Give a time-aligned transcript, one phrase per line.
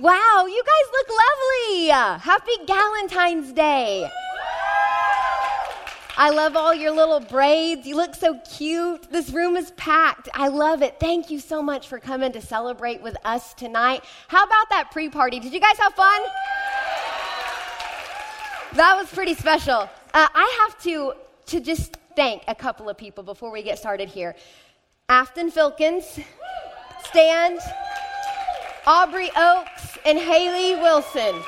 [0.00, 1.88] Wow, you guys look lovely.
[2.20, 4.08] Happy Galentine's Day.
[6.16, 7.84] I love all your little braids.
[7.84, 9.10] You look so cute.
[9.10, 10.28] This room is packed.
[10.34, 11.00] I love it.
[11.00, 14.04] Thank you so much for coming to celebrate with us tonight.
[14.28, 15.40] How about that pre party?
[15.40, 16.22] Did you guys have fun?
[18.74, 19.90] That was pretty special.
[20.14, 21.14] Uh, I have to,
[21.46, 24.36] to just thank a couple of people before we get started here.
[25.08, 26.22] Afton Filkins,
[27.02, 27.58] stand.
[28.88, 31.42] Aubrey Oaks, and Haley Wilson.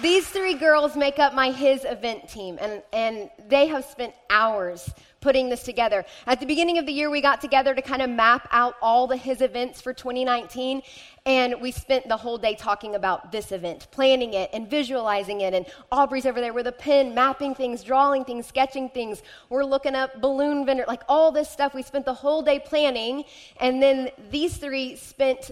[0.00, 4.88] These three girls make up my His event team, and, and they have spent hours
[5.20, 6.04] putting this together.
[6.26, 9.06] At the beginning of the year, we got together to kind of map out all
[9.06, 10.82] the His events for 2019,
[11.24, 15.54] and we spent the whole day talking about this event, planning it and visualizing it.
[15.54, 19.22] And Aubrey's over there with a pen, mapping things, drawing things, sketching things.
[19.48, 21.74] We're looking up balloon vendor, like all this stuff.
[21.74, 23.24] We spent the whole day planning,
[23.58, 25.50] and then these three spent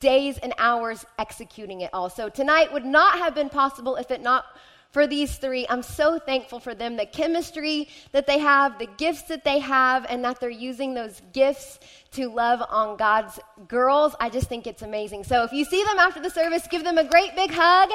[0.00, 2.10] days and hours executing it all.
[2.10, 4.44] So tonight would not have been possible if it not
[4.92, 5.66] for these three.
[5.68, 10.06] I'm so thankful for them, the chemistry that they have, the gifts that they have,
[10.08, 11.80] and that they're using those gifts
[12.12, 14.14] to love on God's girls.
[14.20, 15.24] I just think it's amazing.
[15.24, 17.90] So if you see them after the service, give them a great big hug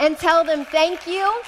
[0.00, 1.40] and tell them thank you.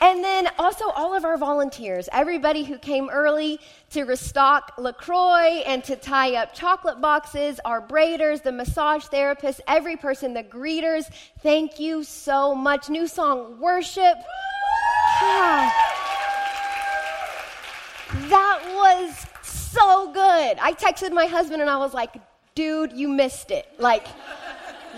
[0.00, 5.82] And then also all of our volunteers, everybody who came early to restock LaCroix and
[5.84, 11.04] to tie up chocolate boxes, our braiders, the massage therapists, every person, the greeters,
[11.42, 12.88] thank you so much.
[12.88, 14.16] New song, worship.
[15.22, 15.72] Yeah.
[18.28, 20.58] That was so good.
[20.60, 22.14] I texted my husband and I was like,
[22.54, 23.66] dude, you missed it.
[23.78, 24.06] Like,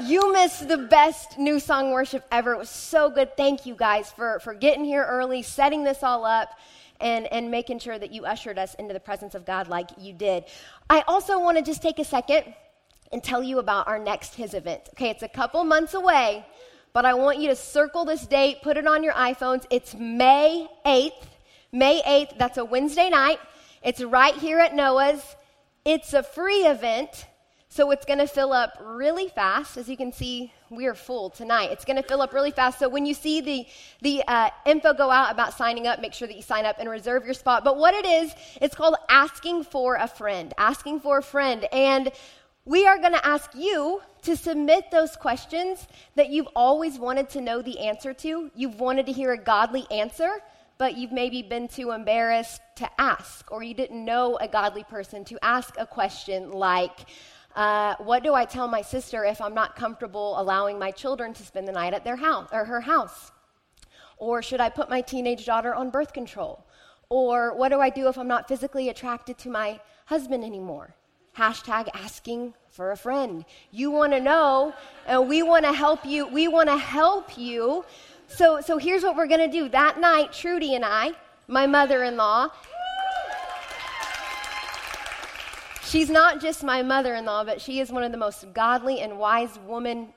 [0.03, 2.53] you missed the best new song worship ever.
[2.53, 3.37] It was so good.
[3.37, 6.51] Thank you guys for, for getting here early, setting this all up,
[7.01, 10.13] and, and making sure that you ushered us into the presence of God like you
[10.13, 10.45] did.
[10.91, 12.55] I also want to just take a second
[13.13, 14.83] and tell you about our next His event.
[14.95, 16.45] Okay, it's a couple months away,
[16.93, 19.65] but I want you to circle this date, put it on your iPhones.
[19.71, 21.25] It's May 8th.
[21.73, 23.39] May 8th, that's a Wednesday night.
[23.83, 25.23] It's right here at Noah's.
[25.85, 27.27] It's a free event.
[27.71, 29.77] So it's going to fill up really fast.
[29.77, 31.71] As you can see, we are full tonight.
[31.71, 32.79] It's going to fill up really fast.
[32.79, 33.67] So when you see the,
[34.01, 36.89] the uh, info go out about signing up, make sure that you sign up and
[36.89, 37.65] reserve your spot.
[37.65, 40.55] But what it is, it's called asking for a friend.
[40.57, 41.67] Asking for a friend.
[41.71, 42.11] And
[42.65, 45.87] we are going to ask you to submit those questions
[46.17, 48.51] that you've always wanted to know the answer to.
[48.55, 50.31] You've wanted to hear a godly answer,
[50.79, 55.25] but you've maybe been too embarrassed to ask, or you didn't know a godly person
[55.27, 57.07] to ask a question like,
[57.59, 61.43] uh, what do I tell my sister if I'm not comfortable allowing my children to
[61.43, 63.33] spend the night at their house or her house?
[64.17, 66.65] Or should I put my teenage daughter on birth control?
[67.09, 70.95] Or what do I do if I'm not physically attracted to my husband anymore?
[71.37, 73.45] Hashtag asking for a friend.
[73.73, 74.73] You want to know,
[75.09, 76.29] and we want to help you.
[76.29, 77.85] We want to help you.
[78.29, 79.69] So, so here's what we're going to do.
[79.69, 81.11] That night, Trudy and I,
[81.49, 82.51] my mother in law,
[85.89, 89.01] She's not just my mother in law, but she is one of the most godly
[89.01, 90.09] and wise woman,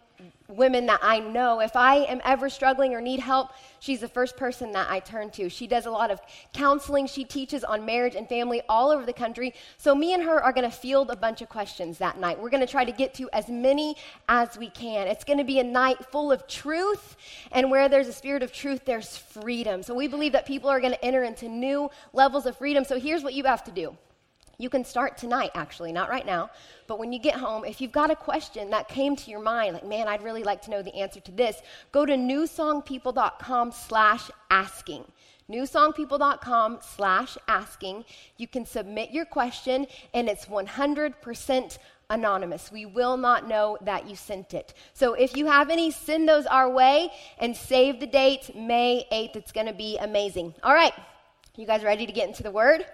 [0.49, 1.61] women that I know.
[1.61, 5.29] If I am ever struggling or need help, she's the first person that I turn
[5.29, 5.47] to.
[5.47, 6.19] She does a lot of
[6.51, 7.07] counseling.
[7.07, 9.53] She teaches on marriage and family all over the country.
[9.77, 12.37] So, me and her are going to field a bunch of questions that night.
[12.37, 13.95] We're going to try to get to as many
[14.27, 15.07] as we can.
[15.07, 17.15] It's going to be a night full of truth,
[17.53, 19.83] and where there's a spirit of truth, there's freedom.
[19.83, 22.83] So, we believe that people are going to enter into new levels of freedom.
[22.83, 23.95] So, here's what you have to do.
[24.61, 26.51] You can start tonight, actually, not right now.
[26.85, 29.73] But when you get home, if you've got a question that came to your mind,
[29.73, 31.59] like, man, I'd really like to know the answer to this,
[31.91, 35.05] go to newsongpeople.com slash asking
[35.49, 38.05] newsongpeople.com slash asking.
[38.37, 41.77] You can submit your question, and it's 100%
[42.09, 42.71] anonymous.
[42.71, 44.73] We will not know that you sent it.
[44.93, 49.35] So if you have any, send those our way and save the date, May 8th.
[49.35, 50.53] It's going to be amazing.
[50.63, 50.93] All right,
[51.57, 52.85] you guys ready to get into the word?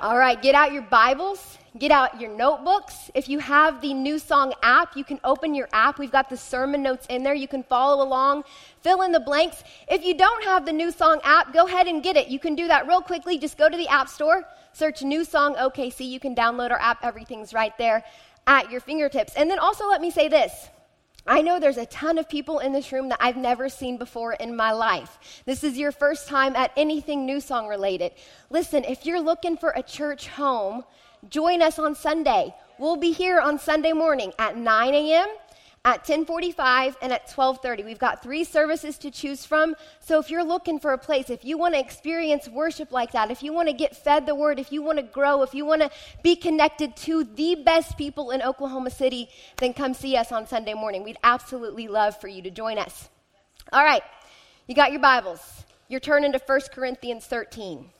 [0.00, 3.12] All right, get out your Bibles, get out your notebooks.
[3.14, 6.00] If you have the New Song app, you can open your app.
[6.00, 7.32] We've got the sermon notes in there.
[7.32, 8.42] You can follow along,
[8.82, 9.62] fill in the blanks.
[9.88, 12.26] If you don't have the New Song app, go ahead and get it.
[12.26, 13.38] You can do that real quickly.
[13.38, 16.08] Just go to the App Store, search New Song OKC.
[16.08, 17.04] You can download our app.
[17.04, 18.02] Everything's right there
[18.48, 19.34] at your fingertips.
[19.36, 20.70] And then also, let me say this
[21.26, 24.34] I know there's a ton of people in this room that I've never seen before
[24.34, 25.42] in my life.
[25.46, 28.12] This is your first time at anything New Song related.
[28.50, 30.84] Listen, if you're looking for a church home,
[31.30, 32.54] join us on Sunday.
[32.78, 35.28] We'll be here on Sunday morning at 9 a.m.,
[35.86, 39.76] at 1045 and at 1230 we've got three services to choose from.
[40.00, 43.30] So if you're looking for a place if you want to experience worship like that
[43.30, 45.66] if you want to get fed the word if you want to grow if you
[45.66, 45.90] want to
[46.22, 49.28] be connected to the best people in oklahoma city
[49.58, 51.04] then come see us on sunday morning.
[51.04, 53.10] We'd absolutely love for you to join us.
[53.72, 54.02] All right
[54.66, 55.64] you got your bibles.
[55.88, 57.90] You're turning to 1 corinthians 13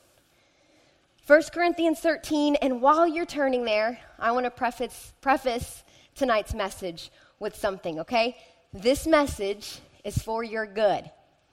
[1.27, 5.83] 1 corinthians 13 and while you're turning there i want to preface, preface
[6.15, 7.11] tonight's message
[7.45, 8.35] with something, okay?
[8.73, 11.03] This message is for your good,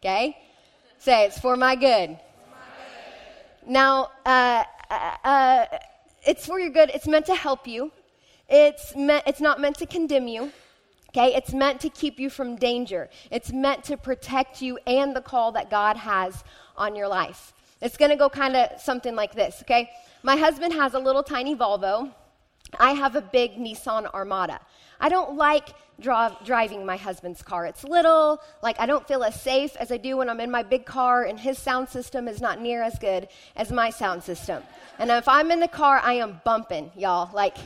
[0.01, 0.25] okay?
[0.99, 2.19] Say, it's for my good.
[3.67, 5.65] Now, uh, uh, uh,
[6.27, 6.89] it's for your good.
[6.97, 7.93] It's meant to help you.
[8.49, 10.51] It's, meant, it's not meant to condemn you.
[11.11, 13.11] Okay, it's meant to keep you from danger.
[13.31, 16.43] It's meant to protect you and the call that God has
[16.75, 17.53] on your life.
[17.83, 19.91] It's going to go kind of something like this, okay?
[20.23, 22.11] My husband has a little tiny Volvo.
[22.81, 24.59] I have a big Nissan Armada.
[25.03, 25.71] I don't like
[26.01, 27.67] driving my husband's car.
[27.67, 30.63] It's little, like I don't feel as safe as I do when I'm in my
[30.63, 34.63] big car, and his sound system is not near as good as my sound system.
[35.01, 37.31] And if I'm in the car, I am bumping, y'all.
[37.35, 37.57] Like,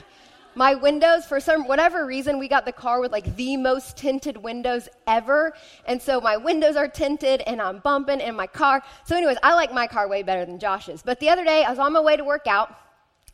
[0.54, 4.38] my windows for some whatever reason we got the car with like the most tinted
[4.38, 5.52] windows ever
[5.84, 9.52] and so my windows are tinted and i'm bumping in my car so anyways i
[9.52, 12.00] like my car way better than josh's but the other day i was on my
[12.00, 12.74] way to work out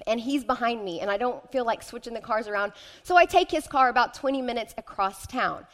[0.06, 2.72] and he's behind me, and I don't feel like switching the cars around.
[3.02, 5.66] So I take his car about 20 minutes across town.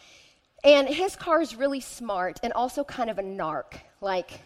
[0.64, 3.74] And his car is really smart and also kind of a narc.
[4.00, 4.40] Like,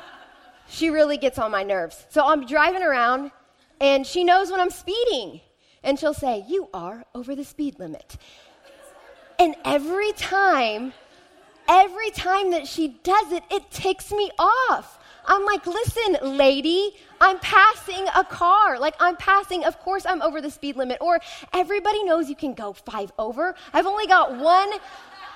[0.68, 2.06] she really gets on my nerves.
[2.10, 3.30] So I'm driving around,
[3.80, 5.40] and she knows when I'm speeding.
[5.82, 8.16] And she'll say, You are over the speed limit.
[9.38, 10.92] And every time,
[11.68, 14.97] every time that she does it, it ticks me off.
[15.28, 18.78] I'm like, listen, lady, I'm passing a car.
[18.78, 20.98] Like, I'm passing, of course, I'm over the speed limit.
[21.02, 21.20] Or
[21.52, 23.54] everybody knows you can go five over.
[23.74, 24.70] I've only got one.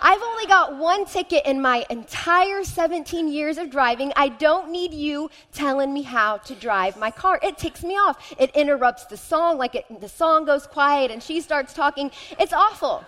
[0.05, 4.13] I've only got one ticket in my entire 17 years of driving.
[4.17, 7.39] I don't need you telling me how to drive my car.
[7.41, 8.35] It ticks me off.
[8.37, 12.11] It interrupts the song, like it, the song goes quiet and she starts talking.
[12.41, 13.05] It's awful.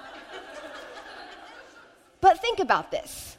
[2.21, 3.34] but think about this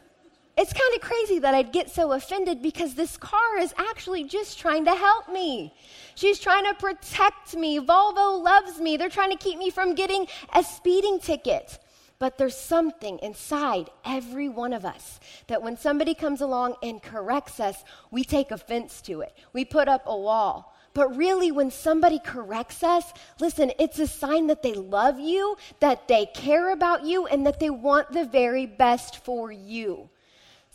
[0.58, 4.58] it's kind of crazy that I'd get so offended because this car is actually just
[4.58, 5.74] trying to help me.
[6.16, 7.80] She's trying to protect me.
[7.80, 8.96] Volvo loves me.
[8.96, 11.78] They're trying to keep me from getting a speeding ticket.
[12.20, 17.60] But there's something inside every one of us that when somebody comes along and corrects
[17.60, 19.38] us, we take offense to it.
[19.52, 20.74] We put up a wall.
[20.94, 23.12] But really, when somebody corrects us,
[23.42, 27.60] listen, it's a sign that they love you, that they care about you, and that
[27.60, 30.10] they want the very best for you.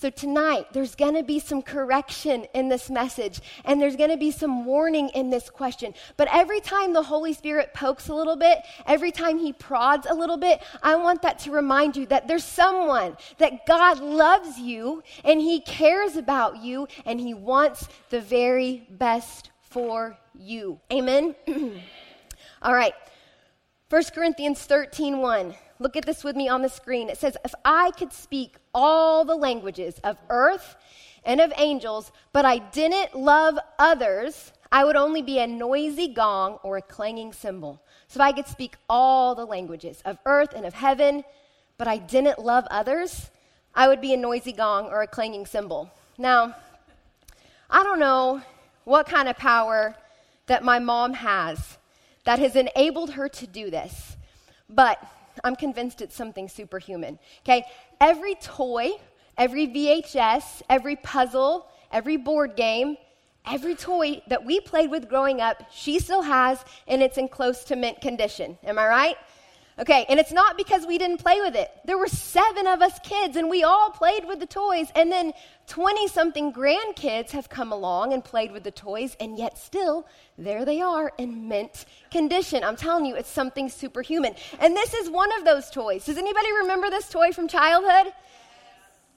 [0.01, 4.17] So, tonight, there's going to be some correction in this message, and there's going to
[4.17, 5.93] be some warning in this question.
[6.17, 10.15] But every time the Holy Spirit pokes a little bit, every time He prods a
[10.15, 15.03] little bit, I want that to remind you that there's someone, that God loves you,
[15.23, 20.81] and He cares about you, and He wants the very best for you.
[20.91, 21.35] Amen?
[22.63, 22.95] All right.
[23.91, 25.55] 1 Corinthians 13 1.
[25.81, 27.09] Look at this with me on the screen.
[27.09, 30.77] It says, If I could speak all the languages of earth
[31.25, 36.59] and of angels, but I didn't love others, I would only be a noisy gong
[36.63, 37.83] or a clanging cymbal.
[38.09, 41.25] So if I could speak all the languages of earth and of heaven,
[41.79, 43.31] but I didn't love others,
[43.75, 45.91] I would be a noisy gong or a clanging cymbal.
[46.19, 46.57] Now,
[47.71, 48.43] I don't know
[48.85, 49.97] what kind of power
[50.45, 51.79] that my mom has
[52.25, 54.17] that has enabled her to do this,
[54.69, 55.03] but
[55.45, 57.19] I'm convinced it's something superhuman.
[57.45, 57.65] Okay?
[58.01, 58.91] Every toy,
[59.37, 62.97] every VHS, every puzzle, every board game,
[63.47, 67.65] every toy that we played with growing up, she still has, and it's in close
[67.65, 68.59] to mint condition.
[68.65, 69.17] Am I right?
[69.81, 71.71] Okay, and it's not because we didn't play with it.
[71.87, 74.89] There were seven of us kids, and we all played with the toys.
[74.95, 75.33] And then
[75.69, 80.07] 20 something grandkids have come along and played with the toys, and yet still,
[80.37, 82.63] there they are in mint condition.
[82.63, 84.35] I'm telling you, it's something superhuman.
[84.59, 86.05] And this is one of those toys.
[86.05, 88.13] Does anybody remember this toy from childhood?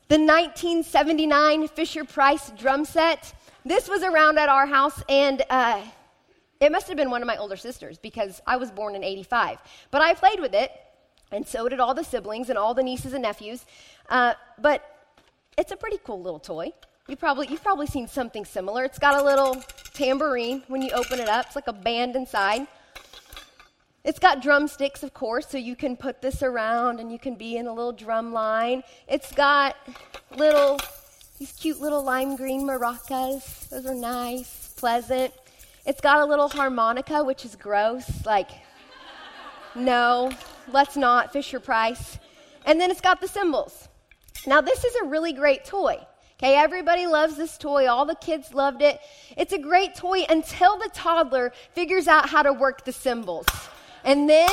[0.08, 3.34] The 1979 Fisher Price drum set.
[3.66, 5.82] This was around at our house, and uh,
[6.64, 9.60] it must have been one of my older sisters because I was born in 85.
[9.92, 10.72] But I played with it,
[11.32, 13.66] and so did all the siblings and all the nieces and nephews.
[14.10, 14.84] Uh, but
[15.58, 16.72] it's a pretty cool little toy.
[17.08, 18.86] You probably, you've probably seen something similar.
[18.86, 19.62] It's got a little
[19.94, 22.66] tambourine when you open it up, it's like a band inside.
[24.06, 27.56] It's got drumsticks, of course, so you can put this around and you can be
[27.58, 28.84] in a little drum line.
[29.08, 29.78] It's got
[30.36, 30.80] little,
[31.40, 33.70] these cute little lime green maracas.
[33.70, 35.34] Those are nice, pleasant.
[35.86, 38.26] It's got a little harmonica, which is gross.
[38.26, 38.50] Like,
[39.76, 40.32] no,
[40.72, 41.34] let's not.
[41.34, 42.18] Fisher Price.
[42.66, 43.90] And then it's got the cymbals.
[44.48, 45.98] Now, this is a really great toy.
[46.38, 47.88] Okay, everybody loves this toy.
[47.88, 49.00] All the kids loved it.
[49.38, 53.46] It's a great toy until the toddler figures out how to work the cymbals.
[54.04, 54.50] And then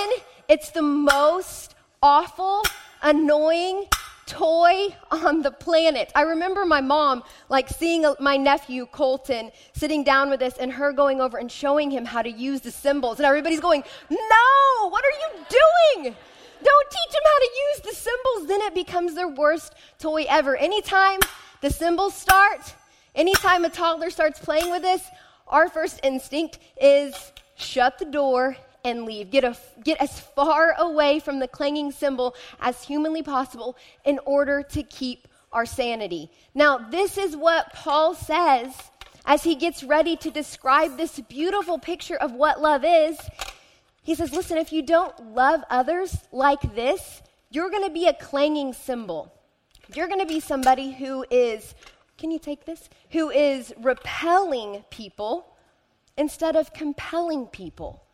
[0.48, 2.62] it's the most awful,
[3.02, 3.86] annoying
[4.30, 6.12] toy on the planet.
[6.14, 10.92] I remember my mom like seeing my nephew Colton sitting down with us and her
[10.92, 13.18] going over and showing him how to use the cymbals.
[13.18, 14.88] and everybody's going, "No!
[14.88, 16.16] What are you doing?"
[16.62, 18.48] Don't teach him how to use the cymbals.
[18.48, 20.56] Then it becomes their worst toy ever.
[20.56, 21.20] Anytime
[21.60, 22.74] the cymbals start,
[23.14, 25.02] anytime a toddler starts playing with this,
[25.48, 29.30] our first instinct is shut the door and leave.
[29.30, 34.62] Get, a, get as far away from the clanging cymbal as humanly possible in order
[34.62, 36.30] to keep our sanity.
[36.54, 38.74] Now, this is what Paul says
[39.24, 43.18] as he gets ready to describe this beautiful picture of what love is.
[44.02, 48.14] He says, Listen, if you don't love others like this, you're going to be a
[48.14, 49.32] clanging cymbal.
[49.94, 51.74] You're going to be somebody who is,
[52.16, 52.88] can you take this?
[53.10, 55.50] Who is repelling people
[56.16, 58.04] instead of compelling people.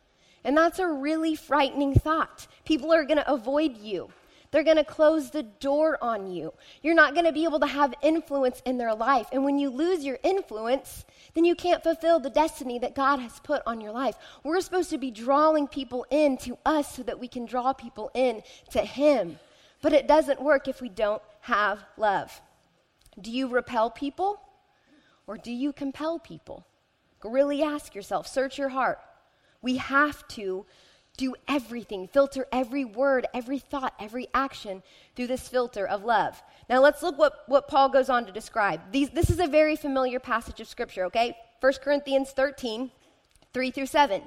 [0.47, 2.47] And that's a really frightening thought.
[2.63, 4.09] People are going to avoid you.
[4.49, 6.53] They're going to close the door on you.
[6.81, 9.27] You're not going to be able to have influence in their life.
[9.33, 13.41] And when you lose your influence, then you can't fulfill the destiny that God has
[13.41, 14.15] put on your life.
[14.45, 18.09] We're supposed to be drawing people in to us so that we can draw people
[18.13, 19.39] in to Him.
[19.81, 22.41] But it doesn't work if we don't have love.
[23.19, 24.39] Do you repel people
[25.27, 26.65] or do you compel people?
[27.21, 28.99] Really ask yourself, search your heart.
[29.61, 30.65] We have to
[31.17, 34.83] do everything, filter every word, every thought, every action
[35.15, 36.41] through this filter of love.
[36.69, 38.81] Now let's look what, what Paul goes on to describe.
[38.91, 41.35] These, this is a very familiar passage of scripture, okay?
[41.59, 42.91] 1 Corinthians 13,
[43.51, 44.21] 3 through 7.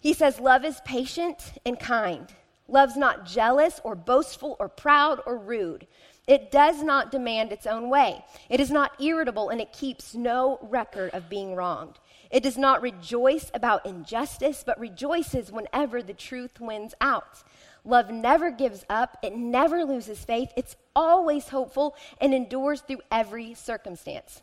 [0.00, 2.28] He says, Love is patient and kind.
[2.68, 5.86] Love's not jealous or boastful or proud or rude.
[6.26, 8.24] It does not demand its own way.
[8.50, 11.98] It is not irritable and it keeps no record of being wronged.
[12.30, 17.42] It does not rejoice about injustice, but rejoices whenever the truth wins out.
[17.84, 23.54] Love never gives up, it never loses faith, it's always hopeful and endures through every
[23.54, 24.42] circumstance.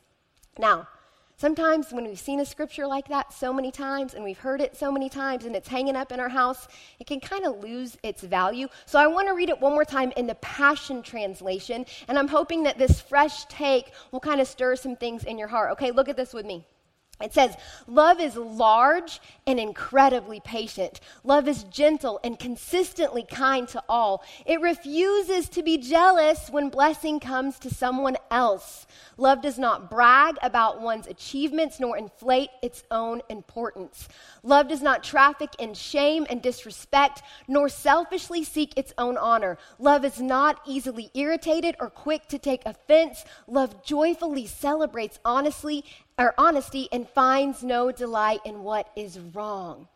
[0.57, 0.87] Now,
[1.35, 4.77] Sometimes when we've seen a scripture like that so many times and we've heard it
[4.77, 6.67] so many times and it's hanging up in our house,
[6.99, 8.67] it can kind of lose its value.
[8.85, 12.27] So I want to read it one more time in the Passion Translation, and I'm
[12.27, 15.71] hoping that this fresh take will kind of stir some things in your heart.
[15.71, 16.65] Okay, look at this with me.
[17.23, 17.55] It says,
[17.87, 20.99] Love is large and incredibly patient.
[21.23, 24.23] Love is gentle and consistently kind to all.
[24.45, 28.85] It refuses to be jealous when blessing comes to someone else.
[29.17, 34.07] Love does not brag about one's achievements nor inflate its own importance.
[34.43, 39.57] Love does not traffic in shame and disrespect nor selfishly seek its own honor.
[39.79, 43.23] Love is not easily irritated or quick to take offense.
[43.47, 45.85] Love joyfully celebrates honestly
[46.17, 49.87] or honesty and finds no delight in what is wrong.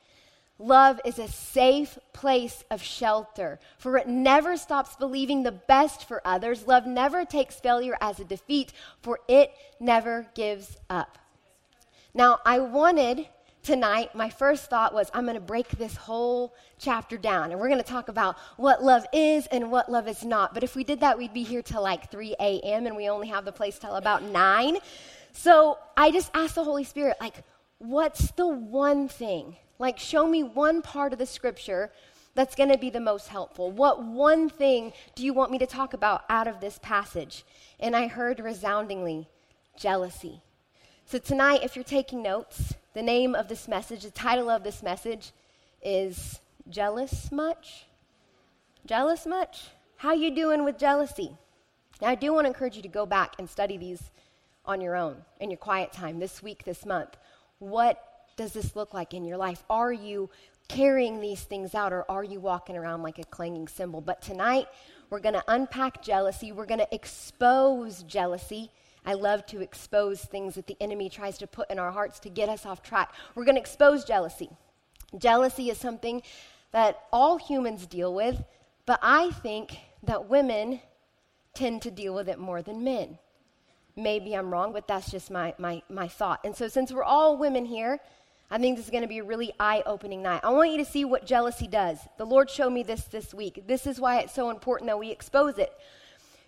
[0.60, 6.20] Love is a safe place of shelter, for it never stops believing the best for
[6.26, 6.66] others.
[6.66, 11.20] Love never takes failure as a defeat, for it never gives up.
[12.16, 13.28] Now, I wanted
[13.62, 17.68] tonight, my first thought was I'm going to break this whole chapter down and we're
[17.68, 20.54] going to talk about what love is and what love is not.
[20.54, 22.88] But if we did that, we'd be here till like 3 a.m.
[22.88, 24.78] and we only have the place till about 9.
[25.38, 27.44] So I just asked the Holy Spirit, like,
[27.78, 29.56] what's the one thing?
[29.78, 31.92] Like, show me one part of the scripture
[32.34, 33.70] that's going to be the most helpful.
[33.70, 37.46] What one thing do you want me to talk about out of this passage?
[37.80, 39.28] And I heard resoundingly
[39.78, 40.42] jealousy.
[41.06, 44.82] So tonight, if you're taking notes, the name of this message, the title of this
[44.82, 45.34] message
[45.84, 47.86] is Jealous Much?
[48.88, 49.68] Jealous much?
[49.98, 51.38] How you doing with jealousy?
[52.02, 54.02] Now, I do want to encourage you to go back and study these
[54.68, 57.18] on your own in your quiet time this week, this month.
[57.60, 58.04] What
[58.36, 59.64] does this look like in your life?
[59.70, 60.30] Are you
[60.68, 64.02] carrying these things out or are you walking around like a clanging cymbal?
[64.02, 64.68] But tonight,
[65.10, 66.52] we're going to unpack jealousy.
[66.52, 68.72] We're going to expose jealousy.
[69.06, 72.30] I love to expose things that the enemy tries to put in our hearts to
[72.30, 73.14] get us off track.
[73.36, 74.50] We're going to expose jealousy.
[75.18, 76.22] Jealousy is something
[76.74, 78.44] that all humans deal with,
[78.86, 80.82] but I think that women
[81.54, 83.18] tend to deal with it more than men.
[83.98, 86.42] Maybe I'm wrong, but that's just my, my, my thought.
[86.46, 88.00] And so, since we're all women here,
[88.50, 90.42] I think this is going to be a really eye opening night.
[90.44, 91.98] I want you to see what jealousy does.
[92.18, 93.64] The Lord showed me this this week.
[93.68, 95.74] This is why it's so important that we expose it.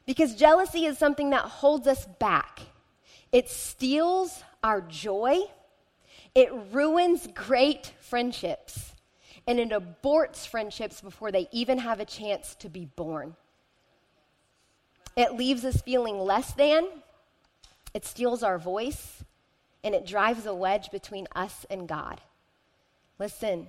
[0.05, 2.61] Because jealousy is something that holds us back,
[3.31, 5.39] it steals our joy,
[6.35, 8.93] it ruins great friendships,
[9.47, 13.35] and it aborts friendships before they even have a chance to be born.
[15.17, 16.87] It leaves us feeling less than,
[17.93, 19.23] it steals our voice,
[19.83, 22.21] and it drives a wedge between us and God.
[23.17, 23.67] Listen,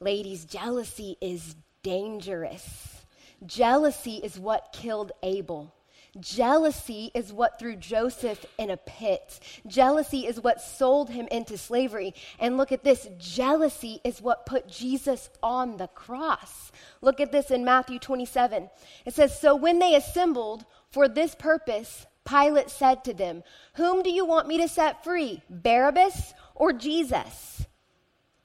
[0.00, 3.04] ladies, jealousy is dangerous.
[3.44, 5.74] Jealousy is what killed Abel.
[6.20, 9.40] Jealousy is what threw Joseph in a pit.
[9.66, 12.14] Jealousy is what sold him into slavery.
[12.38, 16.70] And look at this jealousy is what put Jesus on the cross.
[17.00, 18.68] Look at this in Matthew 27.
[19.06, 23.42] It says, So when they assembled for this purpose, Pilate said to them,
[23.74, 27.66] Whom do you want me to set free, Barabbas or Jesus?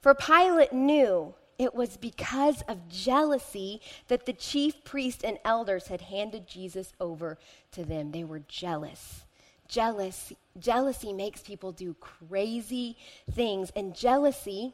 [0.02, 6.02] For Pilate knew it was because of jealousy that the chief priests and elders had
[6.02, 7.38] handed Jesus over
[7.72, 8.12] to them.
[8.12, 9.26] They were jealous.
[9.68, 12.98] Jealous, jealousy makes people do crazy
[13.32, 14.74] things, and jealousy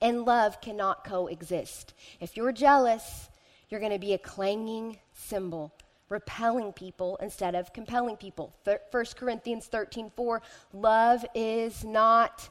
[0.00, 1.94] and love cannot coexist.
[2.20, 3.30] If you're jealous,
[3.68, 5.72] you're going to be a clanging cymbal,
[6.08, 8.54] repelling people instead of compelling people.
[8.64, 12.48] 1 Corinthians 13 4, love is not.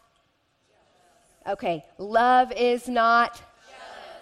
[1.47, 3.41] Okay, love is not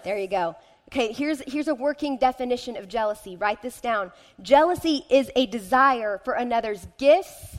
[0.06, 0.54] there you go.
[0.88, 3.36] Okay, here's, here's a working definition of jealousy.
[3.36, 4.12] Write this down.
[4.40, 7.58] Jealousy is a desire for another's gifts,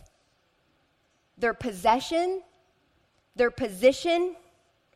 [1.38, 2.42] their possession,
[3.36, 4.38] their position,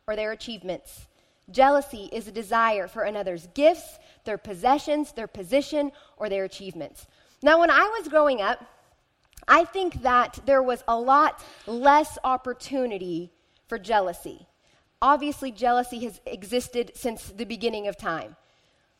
[0.06, 1.08] or their achievements.
[1.52, 7.06] Jealousy is a desire for another's gifts, their possessions, their position, or their achievements.
[7.42, 8.64] Now, when I was growing up,
[9.46, 13.32] I think that there was a lot less opportunity
[13.66, 14.46] for jealousy.
[15.00, 18.36] Obviously, jealousy has existed since the beginning of time.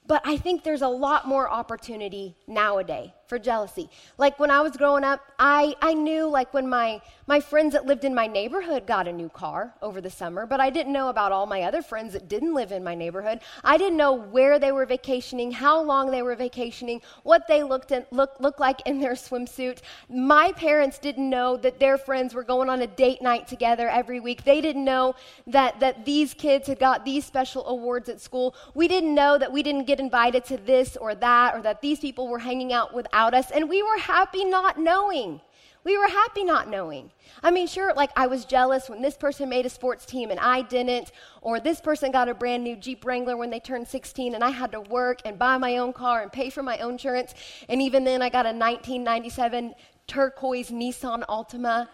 [0.06, 3.88] But I think there's a lot more opportunity nowadays for jealousy.
[4.18, 7.86] Like when I was growing up, I, I knew like when my, my friends that
[7.86, 11.08] lived in my neighborhood got a new car over the summer, but I didn't know
[11.08, 13.40] about all my other friends that didn't live in my neighborhood.
[13.64, 17.90] I didn't know where they were vacationing, how long they were vacationing, what they looked,
[17.90, 19.78] in, look, looked like in their swimsuit.
[20.10, 24.20] My parents didn't know that their friends were going on a date night together every
[24.20, 24.44] week.
[24.44, 25.14] They didn't know
[25.46, 28.54] that, that these kids had got these special awards at school.
[28.74, 31.98] We didn't know that we didn't get invited to this or that, or that these
[31.98, 32.92] people were hanging out
[33.24, 33.50] without us.
[33.50, 35.40] And we were happy not knowing.
[35.84, 37.10] We were happy not knowing.
[37.42, 40.38] I mean, sure, like I was jealous when this person made a sports team and
[40.38, 44.34] I didn't, or this person got a brand new Jeep Wrangler when they turned 16
[44.34, 46.92] and I had to work and buy my own car and pay for my own
[46.92, 47.34] insurance.
[47.68, 49.74] And even then, I got a 1997
[50.06, 51.88] turquoise Nissan Altima.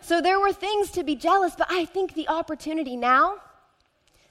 [0.00, 3.38] so there were things to be jealous, but I think the opportunity now,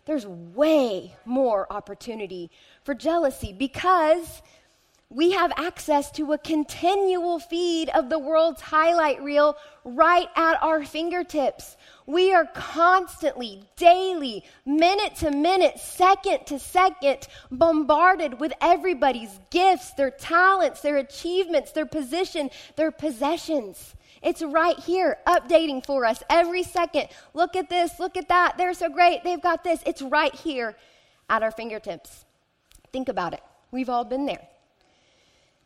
[0.05, 2.51] there's way more opportunity
[2.83, 4.41] for jealousy because
[5.09, 10.83] we have access to a continual feed of the world's highlight reel right at our
[10.83, 11.77] fingertips.
[12.07, 20.11] We are constantly, daily, minute to minute, second to second, bombarded with everybody's gifts, their
[20.11, 23.93] talents, their achievements, their position, their possessions.
[24.23, 27.09] It's right here, updating for us every second.
[27.35, 28.57] Look at this, look at that.
[28.57, 29.23] They're so great.
[29.23, 29.81] They've got this.
[29.85, 30.75] It's right here
[31.29, 32.25] at our fingertips.
[32.91, 33.41] Think about it.
[33.71, 34.47] We've all been there.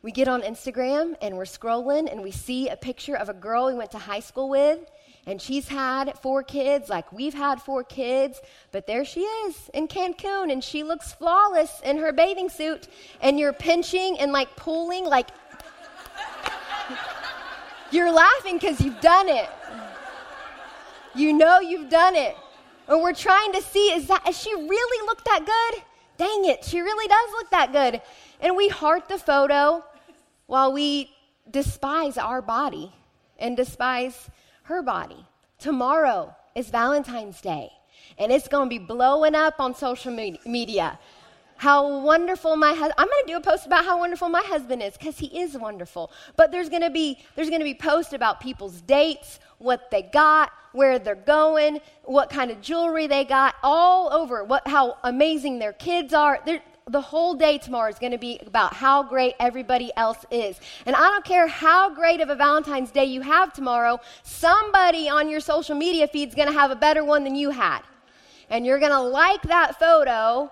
[0.02, 3.66] We get on Instagram and we're scrolling and we see a picture of a girl
[3.68, 4.80] we went to high school with,
[5.26, 8.40] and she's had four kids, like we've had four kids,
[8.72, 12.88] but there she is in Cancun, and she looks flawless in her bathing suit,
[13.22, 15.32] and you're pinching and like pulling, like
[17.92, 19.50] you're laughing because you've done it.
[21.14, 22.38] You know you've done it.
[22.88, 25.84] And we're trying to see is that, does she really look that good?
[26.18, 28.02] Dang it, she really does look that good.
[28.40, 29.84] And we heart the photo
[30.50, 31.12] while we
[31.52, 32.92] despise our body
[33.38, 34.30] and despise
[34.64, 35.24] her body.
[35.60, 37.70] Tomorrow is Valentine's Day,
[38.18, 40.98] and it's going to be blowing up on social media.
[41.58, 42.96] How wonderful my husband.
[42.98, 45.56] I'm going to do a post about how wonderful my husband is because he is
[45.56, 46.12] wonderful.
[46.36, 50.02] But there's going to be there's going to be posts about people's dates, what they
[50.02, 54.44] got, where they're going, what kind of jewelry they got, all over.
[54.44, 56.40] What how amazing their kids are.
[56.44, 60.60] There, the whole day tomorrow is going to be about how great everybody else is.
[60.86, 65.30] And I don't care how great of a Valentine's Day you have tomorrow, somebody on
[65.30, 67.82] your social media feed is going to have a better one than you had.
[68.50, 70.52] And you're going to like that photo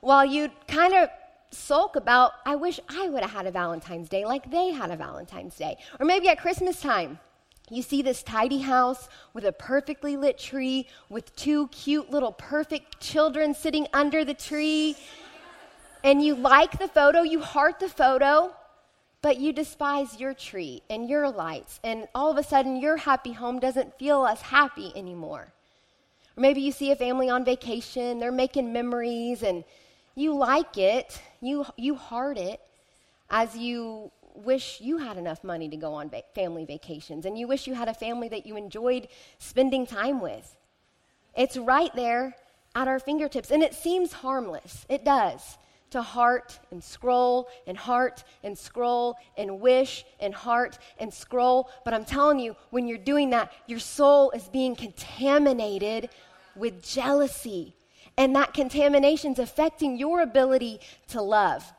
[0.00, 1.08] while you kind of
[1.50, 4.96] sulk about, I wish I would have had a Valentine's Day like they had a
[4.96, 5.78] Valentine's Day.
[5.98, 7.18] Or maybe at Christmas time.
[7.70, 13.00] You see this tidy house with a perfectly lit tree with two cute little perfect
[13.00, 14.96] children sitting under the tree.
[16.02, 18.54] And you like the photo, you heart the photo,
[19.20, 21.80] but you despise your tree and your lights.
[21.82, 25.52] And all of a sudden, your happy home doesn't feel as happy anymore.
[26.36, 29.64] Or maybe you see a family on vacation, they're making memories, and
[30.14, 32.60] you like it, you, you heart it,
[33.28, 34.10] as you
[34.44, 37.74] wish you had enough money to go on va- family vacations and you wish you
[37.74, 40.56] had a family that you enjoyed spending time with.
[41.36, 42.34] It's right there
[42.74, 44.86] at our fingertips, and it seems harmless.
[44.88, 45.58] It does.
[45.90, 51.70] To heart and scroll and heart and scroll and wish and heart and scroll.
[51.84, 56.10] But I'm telling you, when you're doing that, your soul is being contaminated
[56.54, 57.74] with jealousy.
[58.18, 61.72] And that contamination is affecting your ability to love.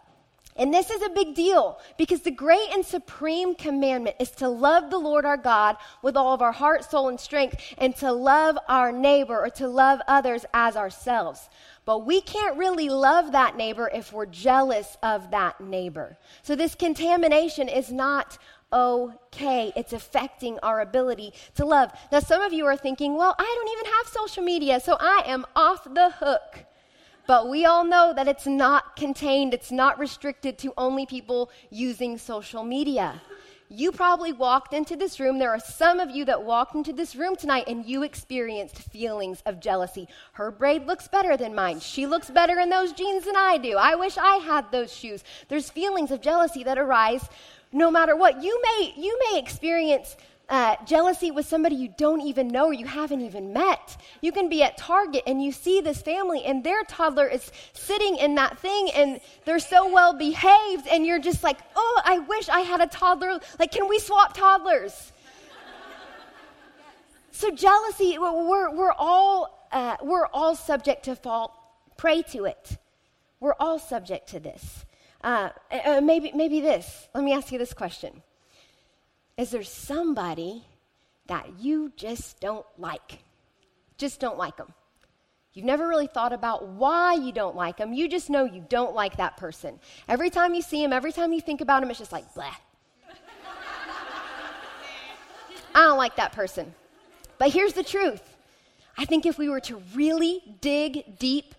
[0.60, 4.90] And this is a big deal because the great and supreme commandment is to love
[4.90, 8.58] the Lord our God with all of our heart, soul, and strength, and to love
[8.68, 11.50] our neighbor or to love others as ourselves.
[11.86, 16.18] But we can't really love that neighbor if we're jealous of that neighbor.
[16.44, 18.38] So this contamination is not
[18.72, 19.72] okay.
[19.76, 21.92] It's affecting our ability to love.
[22.12, 25.24] Now, some of you are thinking, well, I don't even have social media, so I
[25.26, 26.66] am off the hook.
[27.30, 32.18] But we all know that it's not contained, it's not restricted to only people using
[32.18, 33.22] social media.
[33.70, 35.38] You probably walked into this room.
[35.38, 39.44] There are some of you that walked into this room tonight and you experienced feelings
[39.46, 40.08] of jealousy.
[40.34, 41.82] Her braid looks better than mine.
[41.82, 43.78] She looks better in those jeans than I do.
[43.78, 45.24] I wish I had those shoes.
[45.50, 47.30] There's feelings of jealousy that arise
[47.72, 48.42] no matter what.
[48.42, 50.18] You may, you may experience
[50.50, 53.98] uh, jealousy with somebody you don't even know or you haven't even met.
[54.22, 58.18] You can be at Target and you see this family and their toddler is sitting
[58.18, 62.50] in that thing and they're so well behaved and you're just like, oh, I wish
[62.50, 63.40] I had a toddler.
[63.60, 65.12] Like, can we swap toddlers?
[67.32, 71.56] so jealousy, we're, we're, all, uh, we're all subject to fall
[71.96, 72.78] Prey to it.
[73.40, 74.86] We're all subject to this.
[75.22, 77.08] Uh, uh, maybe, maybe this.
[77.14, 78.24] Let me ask you this question
[79.40, 80.66] is there somebody
[81.28, 83.20] that you just don't like?
[83.98, 84.74] Just don't like them.
[85.54, 87.94] You've never really thought about why you don't like them.
[87.94, 89.80] You just know you don't like that person.
[90.10, 92.54] Every time you see him, every time you think about him, it's just like, blah.
[95.74, 96.76] I don't like that person.
[97.38, 98.22] But here's the truth
[98.98, 101.56] I think if we were to really dig deep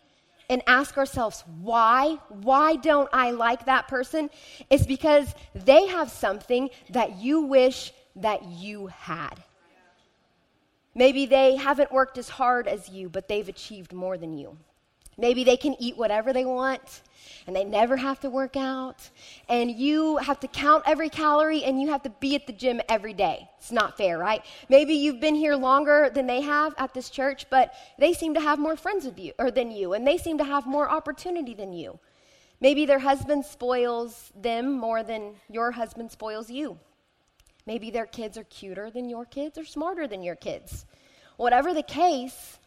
[0.51, 4.29] and ask ourselves why why don't i like that person?
[4.69, 9.37] It's because they have something that you wish that you had.
[10.95, 14.59] Maybe they haven't worked as hard as you but they've achieved more than you
[15.21, 17.03] maybe they can eat whatever they want
[17.47, 19.11] and they never have to work out.
[19.49, 22.81] And you have to count every calorie and you have to be at the gym
[22.89, 23.49] every day.
[23.59, 24.45] It's not fair, right?
[24.69, 28.41] Maybe you've been here longer than they have at this church, but they seem to
[28.41, 31.55] have more friends with you or than you, and they seem to have more opportunity
[31.55, 31.99] than you.
[32.61, 36.79] Maybe their husband spoils them more than your husband spoils you.
[37.67, 40.87] Maybe their kids are cuter than your kids or smarter than your kids.
[41.37, 42.60] Whatever the case,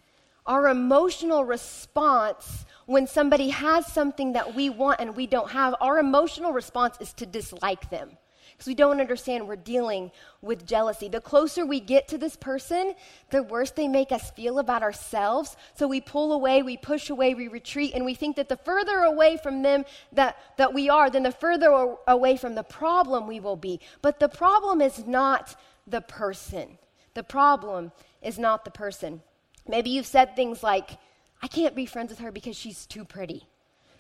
[0.45, 5.99] our emotional response when somebody has something that we want and we don't have, our
[5.99, 8.17] emotional response is to dislike them
[8.51, 11.10] because we don't understand we're dealing with jealousy.
[11.10, 12.93] The closer we get to this person,
[13.29, 15.56] the worse they make us feel about ourselves.
[15.75, 18.99] So we pull away, we push away, we retreat, and we think that the further
[18.99, 23.39] away from them that, that we are, then the further away from the problem we
[23.39, 23.79] will be.
[24.01, 25.56] But the problem is not
[25.88, 26.77] the person.
[27.13, 29.21] The problem is not the person.
[29.67, 30.97] Maybe you've said things like,
[31.41, 33.47] I can't be friends with her because she's too pretty.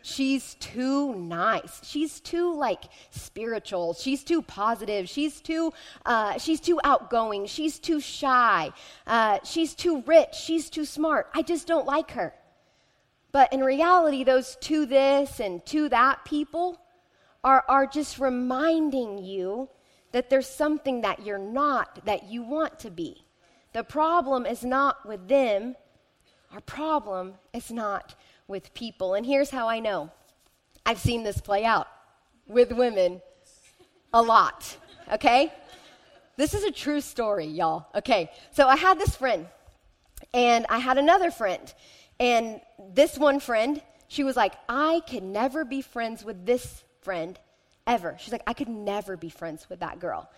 [0.01, 1.79] She's too nice.
[1.83, 3.93] She's too like spiritual.
[3.93, 5.07] She's too positive.
[5.07, 5.71] She's too
[6.05, 7.45] uh, she's too outgoing.
[7.45, 8.71] She's too shy.
[9.07, 10.35] Uh, she's too rich.
[10.35, 11.29] She's too smart.
[11.33, 12.33] I just don't like her.
[13.31, 16.79] But in reality, those to this and to that people
[17.41, 19.69] are, are just reminding you
[20.11, 23.25] that there's something that you're not that you want to be.
[23.73, 25.75] The problem is not with them,
[26.53, 28.15] our problem is not
[28.47, 29.15] with people.
[29.15, 30.11] And here's how I know
[30.85, 31.87] I've seen this play out
[32.45, 33.21] with women
[34.13, 34.77] a lot,
[35.11, 35.51] okay?
[36.37, 37.87] This is a true story, y'all.
[37.95, 39.47] Okay, so I had this friend,
[40.33, 41.73] and I had another friend,
[42.19, 42.61] and
[42.93, 47.39] this one friend, she was like, I could never be friends with this friend
[47.87, 48.15] ever.
[48.19, 50.29] She's like, I could never be friends with that girl.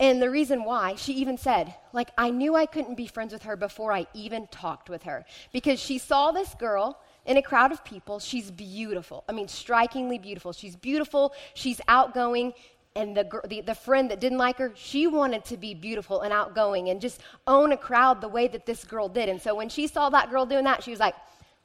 [0.00, 3.42] And the reason why, she even said, like, I knew I couldn't be friends with
[3.42, 5.24] her before I even talked with her.
[5.52, 8.20] Because she saw this girl in a crowd of people.
[8.20, 9.24] She's beautiful.
[9.28, 10.52] I mean, strikingly beautiful.
[10.52, 11.32] She's beautiful.
[11.54, 12.54] She's outgoing.
[12.94, 16.32] And the, the, the friend that didn't like her, she wanted to be beautiful and
[16.32, 19.28] outgoing and just own a crowd the way that this girl did.
[19.28, 21.14] And so when she saw that girl doing that, she was like,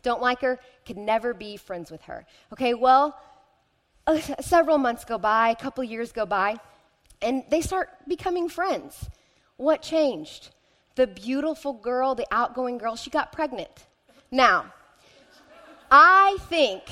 [0.01, 2.25] don't like her, could never be friends with her.
[2.51, 3.17] Okay, well,
[4.05, 6.57] uh, several months go by, a couple years go by
[7.23, 9.09] and they start becoming friends.
[9.57, 10.49] What changed?
[10.95, 13.85] The beautiful girl, the outgoing girl, she got pregnant.
[14.31, 14.65] Now,
[15.89, 16.83] I think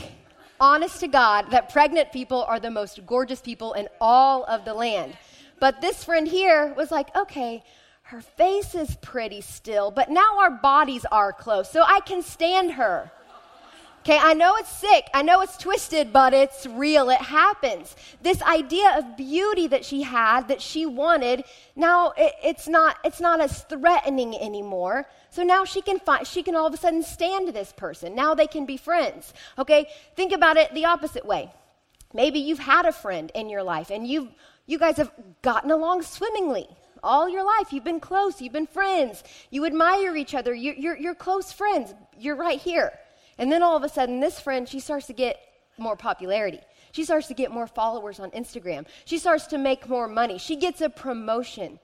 [0.59, 4.73] honest to God, that pregnant people are the most gorgeous people in all of the
[4.73, 5.17] land.
[5.59, 7.63] But this friend here was like, okay,
[8.03, 12.73] her face is pretty still, but now our bodies are close, so I can stand
[12.73, 13.11] her.
[14.01, 17.95] Okay, I know it's sick, I know it's twisted, but it's real, it happens.
[18.23, 21.43] This idea of beauty that she had, that she wanted,
[21.75, 25.07] now it, it's, not, it's not as threatening anymore.
[25.29, 28.15] So now she can find, she can all of a sudden stand this person.
[28.15, 29.35] Now they can be friends.
[29.59, 31.53] Okay, think about it the opposite way.
[32.11, 34.29] Maybe you've had a friend in your life and you've,
[34.65, 35.11] you guys have
[35.43, 36.67] gotten along swimmingly
[37.03, 37.71] all your life.
[37.71, 41.93] You've been close, you've been friends, you admire each other, you're, you're, you're close friends.
[42.17, 42.91] You're right here.
[43.41, 45.39] And then all of a sudden, this friend, she starts to get
[45.79, 46.59] more popularity.
[46.91, 48.85] She starts to get more followers on Instagram.
[49.05, 50.37] She starts to make more money.
[50.37, 51.79] She gets a promotion.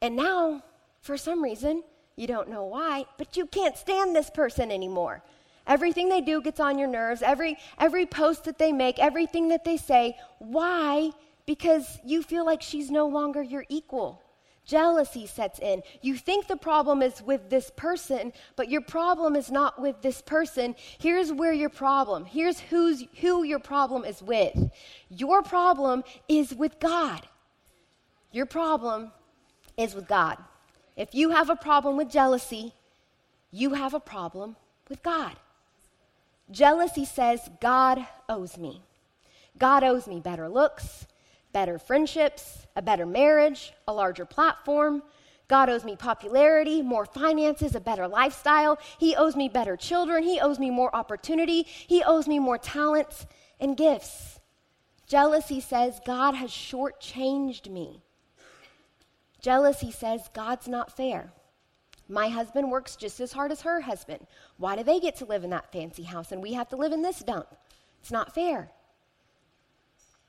[0.00, 0.62] And now,
[1.00, 1.82] for some reason,
[2.14, 5.24] you don't know why, but you can't stand this person anymore.
[5.66, 7.22] Everything they do gets on your nerves.
[7.22, 10.16] Every, every post that they make, everything that they say.
[10.38, 11.10] Why?
[11.44, 14.21] Because you feel like she's no longer your equal.
[14.64, 15.82] Jealousy sets in.
[16.02, 20.22] You think the problem is with this person, but your problem is not with this
[20.22, 20.76] person.
[20.98, 24.70] Here's where your problem, here's who's, who your problem is with.
[25.08, 27.26] Your problem is with God.
[28.30, 29.12] Your problem
[29.76, 30.38] is with God.
[30.96, 32.74] If you have a problem with jealousy,
[33.50, 34.56] you have a problem
[34.88, 35.36] with God.
[36.50, 38.82] Jealousy says, God owes me.
[39.58, 41.06] God owes me better looks,
[41.52, 45.02] better friendships, a better marriage, a larger platform.
[45.48, 48.78] God owes me popularity, more finances, a better lifestyle.
[48.98, 50.22] He owes me better children.
[50.22, 51.64] He owes me more opportunity.
[51.64, 53.26] He owes me more talents
[53.60, 54.40] and gifts.
[55.06, 58.02] Jealousy says, God has shortchanged me.
[59.42, 61.32] Jealousy says, God's not fair.
[62.08, 64.26] My husband works just as hard as her husband.
[64.56, 66.92] Why do they get to live in that fancy house and we have to live
[66.92, 67.48] in this dump?
[68.00, 68.70] It's not fair.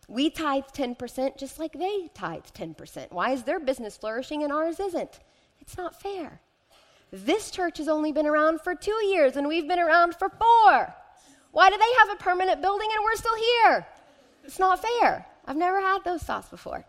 [0.07, 3.11] We tithe 10% just like they tithe 10%.
[3.11, 5.19] Why is their business flourishing and ours isn't?
[5.61, 6.41] It's not fair.
[7.11, 10.93] This church has only been around for two years and we've been around for four.
[11.51, 13.87] Why do they have a permanent building and we're still here?
[14.43, 15.25] It's not fair.
[15.45, 16.85] I've never had those thoughts before.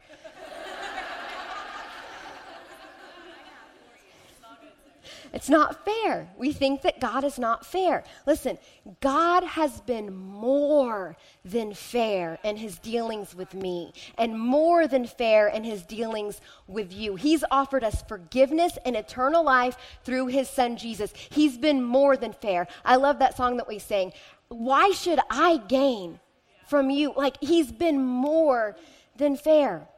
[5.34, 6.28] It's not fair.
[6.38, 8.04] We think that God is not fair.
[8.24, 8.56] Listen,
[9.00, 15.48] God has been more than fair in his dealings with me and more than fair
[15.48, 17.16] in his dealings with you.
[17.16, 21.12] He's offered us forgiveness and eternal life through his son Jesus.
[21.30, 22.68] He's been more than fair.
[22.84, 24.12] I love that song that we sang.
[24.48, 26.20] Why should I gain
[26.68, 27.12] from you?
[27.16, 28.76] Like, he's been more
[29.16, 29.88] than fair.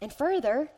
[0.00, 0.70] And further,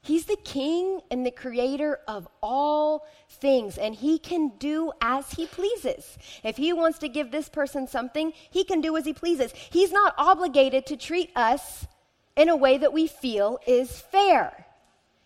[0.00, 5.46] He's the king and the creator of all things, and he can do as he
[5.46, 6.16] pleases.
[6.42, 9.52] If he wants to give this person something, he can do as he pleases.
[9.70, 11.86] He's not obligated to treat us
[12.36, 14.66] in a way that we feel is fair.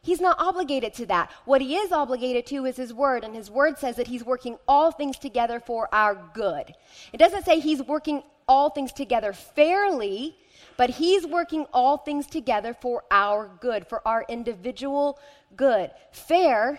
[0.02, 1.30] He's not obligated to that.
[1.44, 4.56] What he is obligated to is his word, and his word says that he's working
[4.66, 6.74] all things together for our good.
[7.12, 10.36] It doesn't say he's working all things together fairly,
[10.76, 15.18] but He's working all things together for our good, for our individual
[15.56, 15.90] good.
[16.12, 16.78] Fair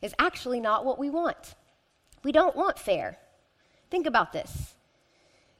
[0.00, 1.54] is actually not what we want.
[2.24, 3.18] We don't want fair.
[3.90, 4.74] Think about this.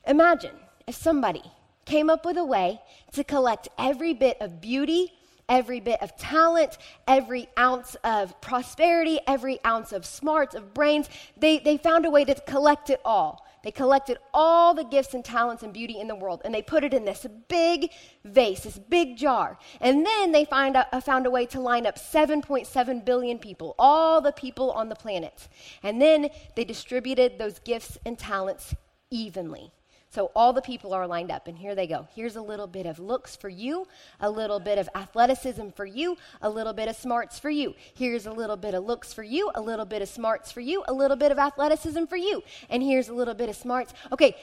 [0.07, 1.43] Imagine if somebody
[1.85, 2.81] came up with a way
[3.13, 5.13] to collect every bit of beauty,
[5.51, 11.11] every bit of talent, every ounce of prosperity, every ounce of smarts, of brains.
[11.37, 13.45] They, they found a way to collect it all.
[13.63, 16.85] They collected all the gifts and talents and beauty in the world and they put
[16.85, 17.91] it in this big
[18.25, 19.59] vase, this big jar.
[19.81, 24.21] And then they find a, found a way to line up 7.7 billion people, all
[24.21, 25.49] the people on the planet.
[25.83, 28.75] And then they distributed those gifts and talents
[29.11, 29.73] evenly.
[30.13, 32.07] So all the people are lined up, and here they go.
[32.15, 33.89] Here's a little bit of looks for you,
[34.21, 37.75] a little bit of athleticism for you, a little bit of smarts for you.
[37.95, 40.85] Here's a little bit of looks for you, a little bit of smarts for you,
[40.87, 43.95] a little bit of athleticism for you, and here's a little bit of smarts.
[44.13, 44.37] Okay,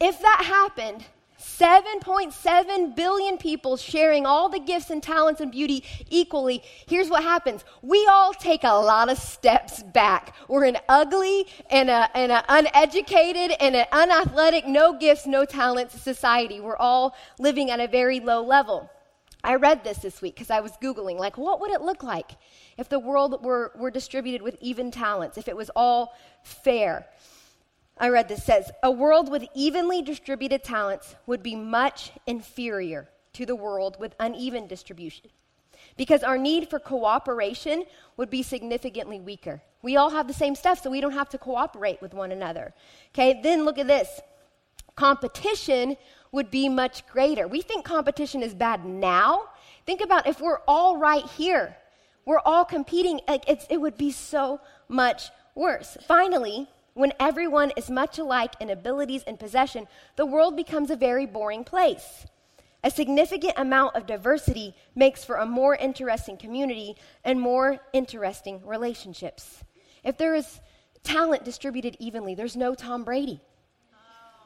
[0.00, 1.04] if that happened,
[1.38, 6.62] 7.7 billion people sharing all the gifts and talents and beauty equally.
[6.86, 10.34] Here's what happens we all take a lot of steps back.
[10.48, 16.60] We're an ugly and an uneducated and an unathletic, no gifts, no talents society.
[16.60, 18.90] We're all living at a very low level.
[19.44, 22.32] I read this this week because I was Googling, like, what would it look like
[22.78, 27.06] if the world were, were distributed with even talents, if it was all fair?
[27.96, 33.46] I read this says, a world with evenly distributed talents would be much inferior to
[33.46, 35.30] the world with uneven distribution
[35.96, 37.84] because our need for cooperation
[38.16, 39.62] would be significantly weaker.
[39.82, 42.74] We all have the same stuff, so we don't have to cooperate with one another.
[43.12, 44.20] Okay, then look at this.
[44.96, 45.96] competition
[46.32, 47.46] would be much greater.
[47.46, 49.50] We think competition is bad now.
[49.86, 51.76] Think about if we're all right here,
[52.24, 55.96] we're all competing, it would be so much worse.
[56.08, 61.26] Finally, when everyone is much alike in abilities and possession, the world becomes a very
[61.26, 62.26] boring place.
[62.84, 69.64] A significant amount of diversity makes for a more interesting community and more interesting relationships.
[70.04, 70.60] If there is
[71.02, 73.40] talent distributed evenly, there's no Tom Brady,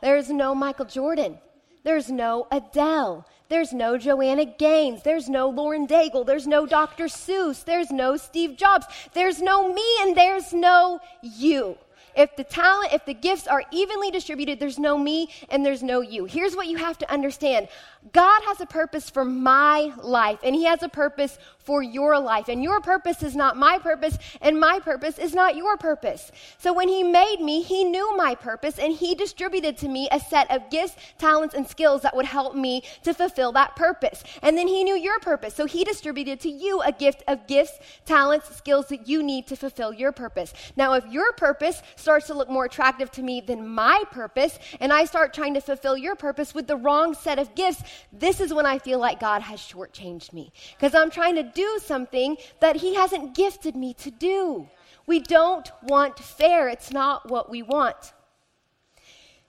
[0.00, 1.38] there's no Michael Jordan,
[1.84, 7.06] there's no Adele, there's no Joanna Gaines, there's no Lauren Daigle, there's no Dr.
[7.06, 11.76] Seuss, there's no Steve Jobs, there's no me, and there's no you.
[12.18, 16.00] If the talent, if the gifts are evenly distributed, there's no me and there's no
[16.00, 16.24] you.
[16.24, 17.68] Here's what you have to understand
[18.12, 22.48] God has a purpose for my life, and He has a purpose for your life.
[22.48, 26.30] And your purpose is not my purpose, and my purpose is not your purpose.
[26.58, 30.20] So when He made me, He knew my purpose, and He distributed to me a
[30.20, 34.22] set of gifts, talents, and skills that would help me to fulfill that purpose.
[34.42, 37.78] And then He knew your purpose, so He distributed to you a gift of gifts,
[38.06, 40.54] talents, skills that you need to fulfill your purpose.
[40.76, 44.92] Now, if your purpose starts to look more attractive to me than my purpose, and
[44.92, 48.52] I start trying to fulfill your purpose with the wrong set of gifts, this is
[48.52, 52.76] when I feel like God has shortchanged me because I'm trying to do something that
[52.76, 54.68] He hasn't gifted me to do.
[55.06, 58.12] We don't want fair, it's not what we want.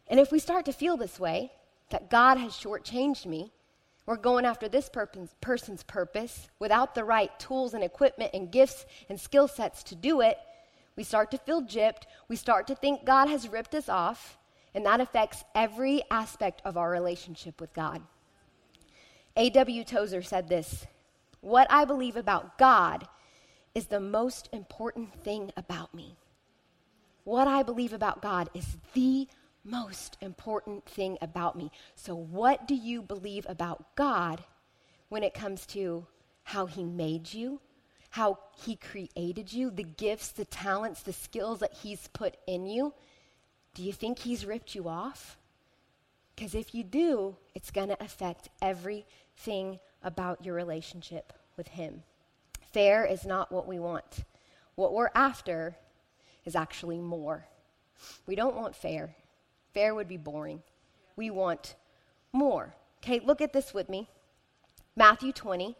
[0.07, 1.51] And if we start to feel this way,
[1.89, 3.51] that God has shortchanged me,
[4.05, 9.19] we're going after this person's purpose without the right tools and equipment and gifts and
[9.19, 10.37] skill sets to do it,
[10.99, 12.03] we start to feel gypped.
[12.27, 14.37] We start to think God has ripped us off,
[14.73, 18.01] and that affects every aspect of our relationship with God.
[19.35, 19.83] A.W.
[19.83, 20.85] Tozer said this
[21.41, 23.07] What I believe about God
[23.75, 26.15] is the most important thing about me.
[27.23, 29.27] What I believe about God is the
[29.63, 31.71] most important thing about me.
[31.95, 34.43] So, what do you believe about God
[35.09, 36.07] when it comes to
[36.43, 37.61] how He made you,
[38.09, 42.93] how He created you, the gifts, the talents, the skills that He's put in you?
[43.75, 45.37] Do you think He's ripped you off?
[46.39, 52.01] Because if you do, it's going to affect everything about your relationship with Him.
[52.71, 54.23] Fair is not what we want.
[54.75, 55.75] What we're after
[56.45, 57.45] is actually more.
[58.25, 59.13] We don't want fair.
[59.73, 60.63] Fair would be boring.
[61.17, 61.75] We want
[62.31, 62.73] more.
[63.03, 64.07] Okay, look at this with me.
[64.95, 65.75] Matthew 20.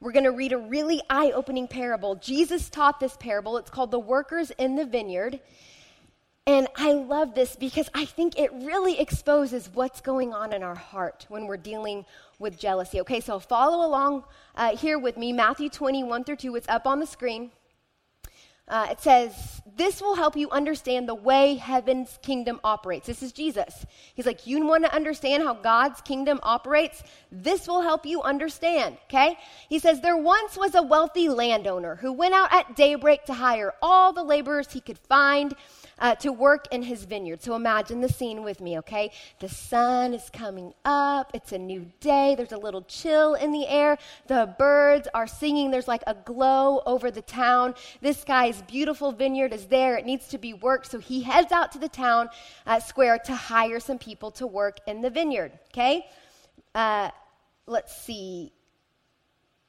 [0.00, 2.16] We're going to read a really eye opening parable.
[2.16, 3.56] Jesus taught this parable.
[3.56, 5.40] It's called The Workers in the Vineyard.
[6.48, 10.76] And I love this because I think it really exposes what's going on in our
[10.76, 12.04] heart when we're dealing
[12.38, 13.00] with jealousy.
[13.00, 14.22] Okay, so follow along
[14.54, 16.54] uh, here with me Matthew 21 through 2.
[16.54, 17.50] It's up on the screen.
[18.68, 23.06] Uh, it says, This will help you understand the way heaven's kingdom operates.
[23.06, 23.84] This is Jesus.
[24.14, 27.02] He's like, You want to understand how God's kingdom operates?
[27.30, 29.38] This will help you understand, okay?
[29.68, 33.72] He says, There once was a wealthy landowner who went out at daybreak to hire
[33.80, 35.54] all the laborers he could find
[35.98, 37.42] uh, to work in his vineyard.
[37.42, 39.10] So imagine the scene with me, okay?
[39.40, 41.30] The sun is coming up.
[41.34, 42.34] It's a new day.
[42.34, 43.98] There's a little chill in the air.
[44.26, 45.70] The birds are singing.
[45.70, 47.74] There's like a glow over the town.
[48.00, 49.96] This guy's beautiful vineyard is there.
[49.96, 50.90] It needs to be worked.
[50.90, 52.28] So he heads out to the town
[52.66, 56.06] uh, square to hire some people to work in the vineyard, okay?
[56.74, 57.10] Uh,
[57.66, 58.52] let's see.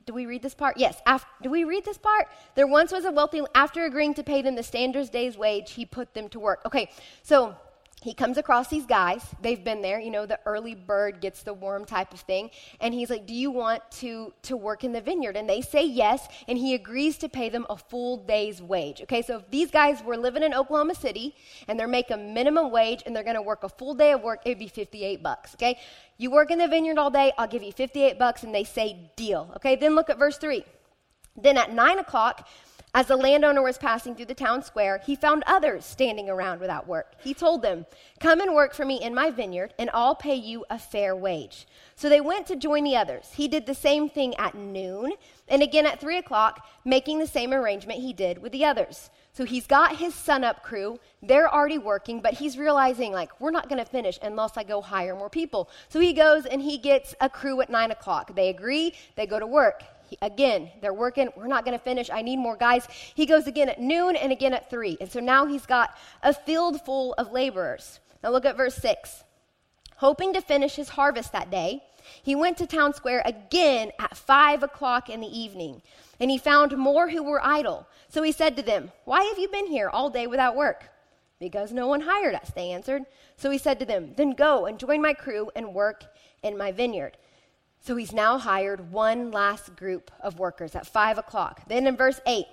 [0.07, 0.77] Do we read this part?
[0.77, 1.01] Yes.
[1.05, 2.29] After, do we read this part?
[2.55, 5.85] There once was a wealthy, after agreeing to pay them the standard day's wage, he
[5.85, 6.61] put them to work.
[6.65, 6.89] Okay,
[7.23, 7.57] so
[8.03, 9.25] he comes across these guys.
[9.41, 12.51] They've been there, you know, the early bird gets the worm type of thing.
[12.79, 15.35] And he's like, Do you want to, to work in the vineyard?
[15.35, 16.27] And they say yes.
[16.47, 19.01] And he agrees to pay them a full day's wage.
[19.01, 21.35] Okay, so if these guys were living in Oklahoma City
[21.67, 24.41] and they're making minimum wage and they're going to work a full day of work,
[24.45, 25.55] it'd be 58 bucks.
[25.55, 25.79] Okay,
[26.17, 28.43] you work in the vineyard all day, I'll give you 58 bucks.
[28.43, 29.51] And they say, Deal.
[29.55, 30.63] Okay, then look at verse 3.
[31.35, 32.47] Then at 9 o'clock,
[32.97, 36.87] as the landowner was passing through the town square, he found others standing around without
[36.87, 37.13] work.
[37.23, 37.85] He told them,
[38.19, 41.67] Come and work for me in my vineyard, and I'll pay you a fair wage.
[41.95, 43.29] So they went to join the others.
[43.35, 45.13] He did the same thing at noon,
[45.47, 49.11] and again at three o'clock, making the same arrangement he did with the others.
[49.31, 50.99] So he's got his sun-up crew.
[51.21, 54.81] They're already working, but he's realizing, like, we're not going to finish unless I go
[54.81, 55.69] hire more people.
[55.89, 58.35] So he goes and he gets a crew at 9 o'clock.
[58.35, 59.83] They agree, they go to work.
[60.21, 61.29] Again, they're working.
[61.35, 62.09] We're not going to finish.
[62.09, 62.87] I need more guys.
[63.15, 64.97] He goes again at noon and again at 3.
[65.01, 67.99] And so now he's got a field full of laborers.
[68.23, 69.23] Now look at verse 6.
[69.97, 71.83] Hoping to finish his harvest that day,
[72.23, 75.81] he went to town square again at 5 o'clock in the evening.
[76.19, 77.87] And he found more who were idle.
[78.09, 80.89] So he said to them, Why have you been here all day without work?
[81.39, 83.03] Because no one hired us, they answered.
[83.35, 86.05] So he said to them, Then go and join my crew and work
[86.41, 87.17] in my vineyard.
[87.79, 91.61] So he's now hired one last group of workers at five o'clock.
[91.67, 92.45] Then in verse 8,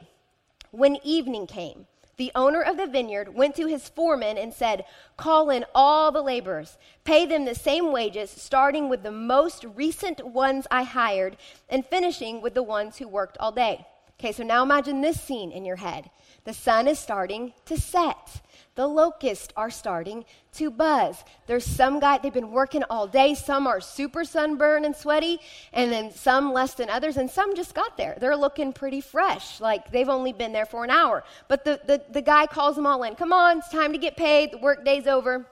[0.70, 4.84] when evening came, the owner of the vineyard went to his foreman and said,
[5.16, 10.24] Call in all the laborers, pay them the same wages, starting with the most recent
[10.24, 11.36] ones I hired
[11.68, 13.86] and finishing with the ones who worked all day.
[14.20, 16.08] Okay, so now imagine this scene in your head.
[16.44, 18.40] The sun is starting to set.
[18.76, 21.22] The locusts are starting to buzz.
[21.46, 23.34] There's some guy, they've been working all day.
[23.34, 25.38] Some are super sunburned and sweaty,
[25.72, 28.16] and then some less than others, and some just got there.
[28.20, 31.22] They're looking pretty fresh, like they've only been there for an hour.
[31.46, 33.14] But the, the, the guy calls them all in.
[33.14, 34.52] Come on, it's time to get paid.
[34.52, 35.46] The work day's over.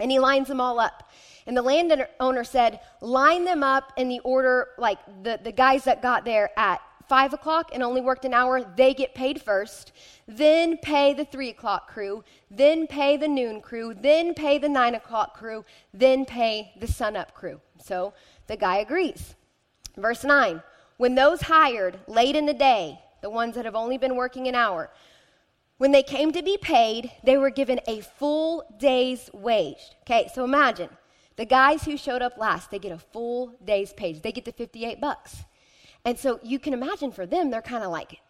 [0.00, 1.08] And he lines them all up.
[1.46, 6.02] And the landowner said, line them up in the order, like the, the guys that
[6.02, 9.92] got there at five o'clock and only worked an hour, they get paid first.
[10.26, 12.24] Then pay the three o'clock crew.
[12.50, 13.94] Then pay the noon crew.
[13.94, 15.64] Then pay the nine o'clock crew.
[15.92, 17.60] Then pay the sunup crew.
[17.82, 18.14] So
[18.46, 19.34] the guy agrees.
[19.96, 20.62] Verse 9
[20.96, 24.54] When those hired late in the day, the ones that have only been working an
[24.54, 24.90] hour,
[25.78, 29.90] when they came to be paid, they were given a full day's wage.
[30.02, 30.88] Okay, so imagine
[31.36, 34.12] the guys who showed up last, they get a full day's pay.
[34.12, 35.44] They get the 58 bucks.
[36.04, 38.20] And so you can imagine for them, they're kind of like,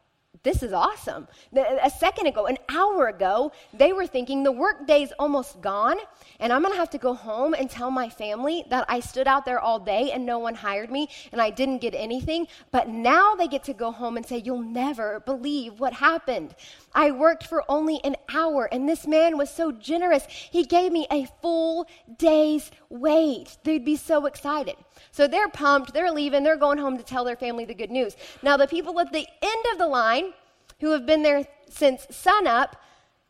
[0.45, 1.27] this is awesome.
[1.57, 5.97] A second ago, an hour ago, they were thinking the workday's almost gone,
[6.39, 9.47] and I'm gonna have to go home and tell my family that I stood out
[9.47, 12.47] there all day and no one hired me and I didn't get anything.
[12.73, 16.55] But now they get to go home and say, You'll never believe what happened.
[16.95, 20.27] I worked for only an hour, and this man was so generous.
[20.29, 21.87] He gave me a full
[22.19, 23.57] day's wage.
[23.63, 24.77] They'd be so excited.
[25.11, 28.17] So they're pumped, they're leaving, they're going home to tell their family the good news.
[28.43, 30.33] Now, the people at the end of the line
[30.81, 32.77] who have been there since sunup,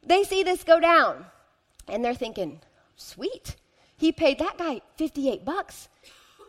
[0.02, 1.26] they see this go down
[1.88, 2.60] and they're thinking,
[2.96, 3.56] sweet,
[3.96, 5.88] he paid that guy 58 bucks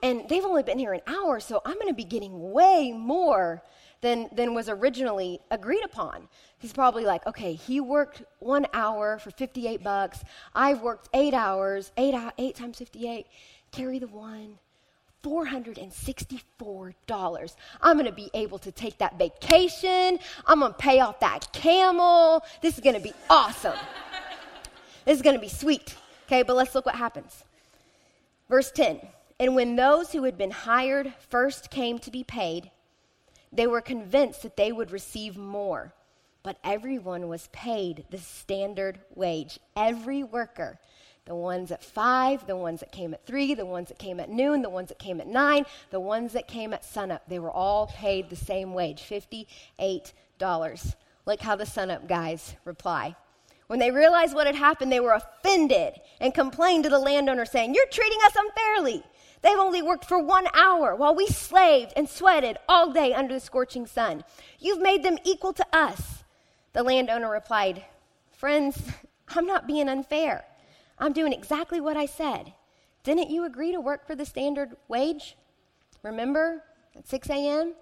[0.04, 3.64] and they've only been here an hour, so I'm going to be getting way more
[4.02, 6.28] than, than was originally agreed upon.
[6.60, 10.24] He's probably like, okay, he worked one hour for 58 bucks.
[10.54, 13.26] I've worked eight hours, eight, eight times 58.
[13.72, 14.60] Carry the one.
[15.26, 17.56] $464.
[17.82, 20.20] I'm going to be able to take that vacation.
[20.46, 22.44] I'm going to pay off that camel.
[22.62, 23.74] This is going to be awesome.
[25.06, 25.96] this is going to be sweet.
[26.28, 27.44] Okay, but let's look what happens.
[28.50, 29.02] Verse 10
[29.40, 32.70] And when those who had been hired first came to be paid,
[33.52, 35.96] they were convinced that they would receive more.
[36.44, 39.60] But everyone was paid the standard wage.
[39.76, 40.78] Every worker
[41.26, 44.30] the ones at five, the ones that came at three, the ones that came at
[44.30, 47.24] noon, the ones that came at nine, the ones that came at sunup.
[47.28, 50.96] They were all paid the same wage $58.
[51.26, 53.16] Look how the sunup guys reply.
[53.68, 57.74] When they realized what had happened, they were offended and complained to the landowner, saying,
[57.74, 59.04] You're treating us unfairly.
[59.42, 63.40] They've only worked for one hour while we slaved and sweated all day under the
[63.40, 64.24] scorching sun.
[64.60, 66.24] You've made them equal to us.
[66.74, 67.84] The landowner replied,
[68.32, 68.80] Friends,
[69.30, 70.46] I'm not being unfair.
[70.98, 72.54] I'm doing exactly what I said.
[73.04, 75.36] Didn't you agree to work for the standard wage?
[76.02, 76.64] Remember
[76.96, 77.74] at 6 a.m.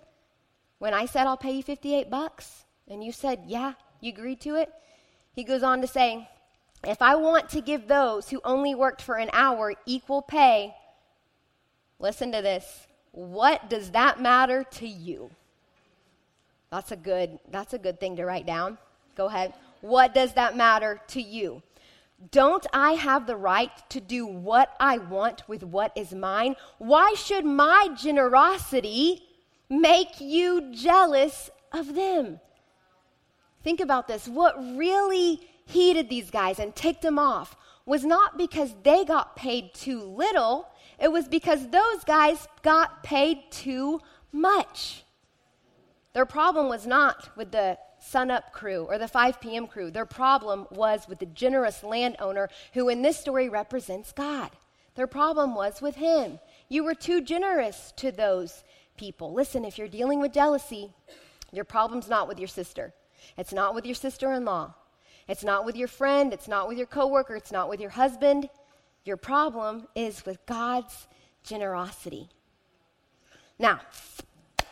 [0.80, 4.56] when I said I'll pay you 58 bucks and you said, yeah, you agreed to
[4.56, 4.72] it?
[5.34, 6.28] He goes on to say,
[6.86, 10.76] if I want to give those who only worked for an hour equal pay,
[12.00, 12.88] listen to this.
[13.12, 15.30] What does that matter to you?
[16.72, 18.78] That's a good that's a good thing to write down.
[19.16, 19.54] Go ahead.
[19.82, 21.62] What does that matter to you?
[22.32, 26.56] Don't I have the right to do what I want with what is mine?
[26.78, 29.24] Why should my generosity
[29.70, 32.40] make you jealous of them?
[33.64, 34.28] Think about this.
[34.28, 37.56] What really heated these guys and ticked them off
[37.86, 40.70] was not because they got paid too little,
[41.00, 44.00] it was because those guys got paid too
[44.32, 45.04] much.
[46.14, 49.68] Their problem was not with the sunup crew or the 5 p.m.
[49.68, 49.90] crew.
[49.90, 54.52] Their problem was with the generous landowner who, in this story, represents God.
[54.96, 56.40] Their problem was with him.
[56.70, 58.64] You were too generous to those
[58.98, 59.34] people.
[59.34, 60.94] Listen, if you're dealing with jealousy,
[61.52, 62.94] your problem's not with your sister.
[63.38, 64.74] It's not with your sister in law.
[65.28, 66.34] It's not with your friend.
[66.34, 67.36] It's not with your coworker.
[67.36, 68.50] It's not with your husband.
[69.06, 71.08] Your problem is with God's
[71.44, 72.30] generosity.
[73.58, 73.80] Now,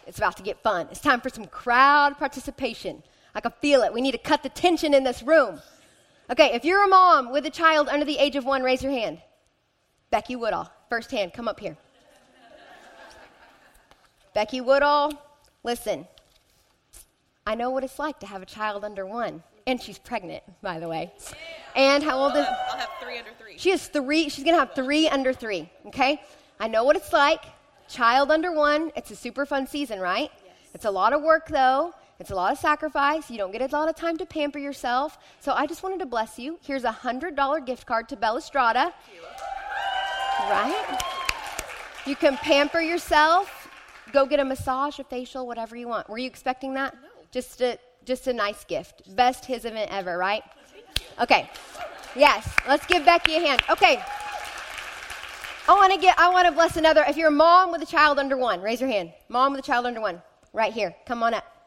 [0.06, 0.88] it's about to get fun.
[0.92, 3.04] It's time for some crowd participation.
[3.34, 3.94] I can feel it.
[3.94, 5.60] We need to cut the tension in this room.
[6.30, 8.92] Okay, if you're a mom with a child under the age of one, raise your
[8.92, 9.22] hand.
[10.10, 11.78] Becky Woodall, first hand, come up here.
[14.34, 15.14] Becky Woodall,
[15.64, 16.08] listen,
[17.46, 19.44] I know what it's like to have a child under one.
[19.68, 21.14] And she's pregnant, by the way.
[21.76, 22.46] And how old is?
[22.46, 23.58] I'll have three under three.
[23.58, 24.30] She has three.
[24.30, 25.70] She's gonna have three under three.
[25.88, 26.22] Okay.
[26.60, 27.44] I know what it's like.
[27.88, 28.92] Child under one.
[28.96, 30.32] It's a super fun season, right?
[30.46, 30.56] Yes.
[30.74, 31.94] It's a lot of work though.
[32.22, 33.32] It's a lot of sacrifice.
[33.32, 35.18] You don't get a lot of time to pamper yourself.
[35.40, 36.60] So I just wanted to bless you.
[36.62, 38.94] Here's a hundred dollar gift card to Bella Strada.
[40.42, 41.00] Right?
[42.06, 43.68] You can pamper yourself.
[44.14, 46.08] Go get a massage, a facial, whatever you want.
[46.10, 46.94] Were you expecting that?
[46.94, 47.10] No.
[47.32, 49.16] Just a just a nice gift.
[49.16, 50.44] Best his event ever, right?
[51.20, 51.50] Okay.
[52.16, 52.48] Yes.
[52.68, 53.64] Let's give Becky a hand.
[53.68, 54.00] Okay.
[55.68, 57.04] I want to get I want to bless another.
[57.08, 59.12] If you're a mom with a child under 1, raise your hand.
[59.28, 60.22] Mom with a child under 1.
[60.54, 60.96] Right here.
[61.08, 61.61] Come on up.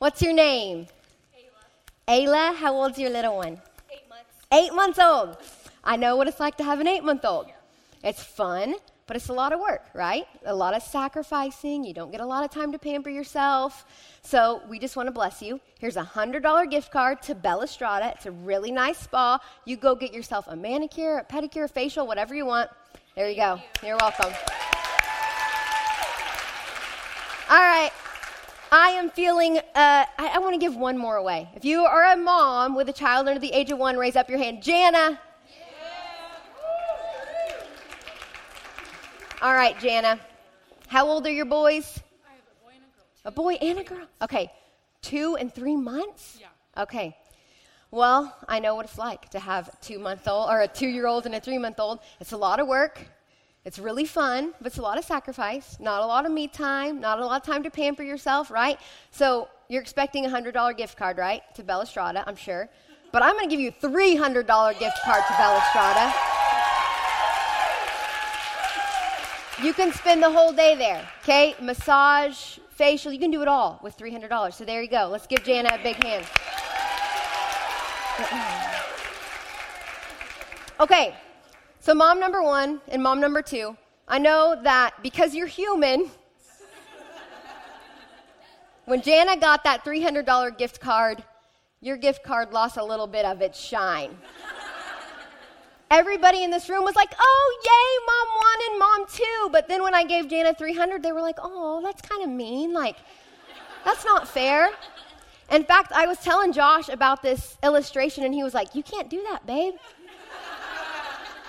[0.00, 0.86] What's your name?
[2.08, 2.26] Ayla.
[2.26, 3.60] Ayla, how old's your little one?
[3.90, 4.30] Eight months.
[4.50, 5.36] Eight months old.
[5.84, 7.48] I know what it's like to have an eight month old.
[8.02, 8.76] It's fun,
[9.06, 10.24] but it's a lot of work, right?
[10.46, 11.84] A lot of sacrificing.
[11.84, 13.84] You don't get a lot of time to pamper yourself.
[14.22, 15.60] So we just want to bless you.
[15.78, 18.14] Here's a $100 gift card to Bella Strada.
[18.16, 19.38] It's a really nice spa.
[19.66, 22.70] You go get yourself a manicure, a pedicure, a facial, whatever you want.
[23.16, 23.60] There you go.
[23.82, 24.32] You're welcome.
[27.50, 27.90] All right.
[28.72, 31.48] I am feeling, uh, I, I want to give one more away.
[31.56, 34.28] If you are a mom with a child under the age of one, raise up
[34.30, 34.62] your hand.
[34.62, 35.18] Jana.
[39.42, 40.20] All right, Jana.
[40.86, 41.98] How old are your boys?
[42.28, 43.06] I have a boy and a girl.
[43.24, 44.06] A boy and a girl.
[44.22, 44.52] Okay.
[45.02, 46.38] Two and three months?
[46.40, 46.82] Yeah.
[46.82, 47.16] Okay.
[47.90, 50.86] Well, I know what it's like to have a two month old or a two
[50.86, 52.00] year old and a three month old.
[52.20, 53.00] It's a lot of work.
[53.64, 55.78] It's really fun, but it's a lot of sacrifice.
[55.78, 58.78] Not a lot of me time, not a lot of time to pamper yourself, right?
[59.10, 61.42] So you're expecting a $100 gift card, right?
[61.56, 62.70] To Bella Strada, I'm sure.
[63.12, 66.14] But I'm going to give you a $300 gift card to Bella Strada.
[69.62, 71.54] You can spend the whole day there, okay?
[71.60, 74.54] Massage, facial, you can do it all with $300.
[74.54, 75.08] So there you go.
[75.12, 76.24] Let's give Jana a big hand.
[80.80, 81.14] Okay,
[81.90, 83.76] so mom number one and mom number two,
[84.06, 86.08] I know that because you're human,
[88.84, 91.24] when Jana got that $300 gift card,
[91.80, 94.16] your gift card lost a little bit of its shine.
[95.90, 99.48] Everybody in this room was like, oh, yay, mom one and mom two.
[99.50, 102.72] But then when I gave Jana 300, they were like, oh, that's kind of mean.
[102.72, 102.98] Like,
[103.84, 104.68] that's not fair.
[105.50, 109.10] In fact, I was telling Josh about this illustration, and he was like, you can't
[109.10, 109.74] do that, babe.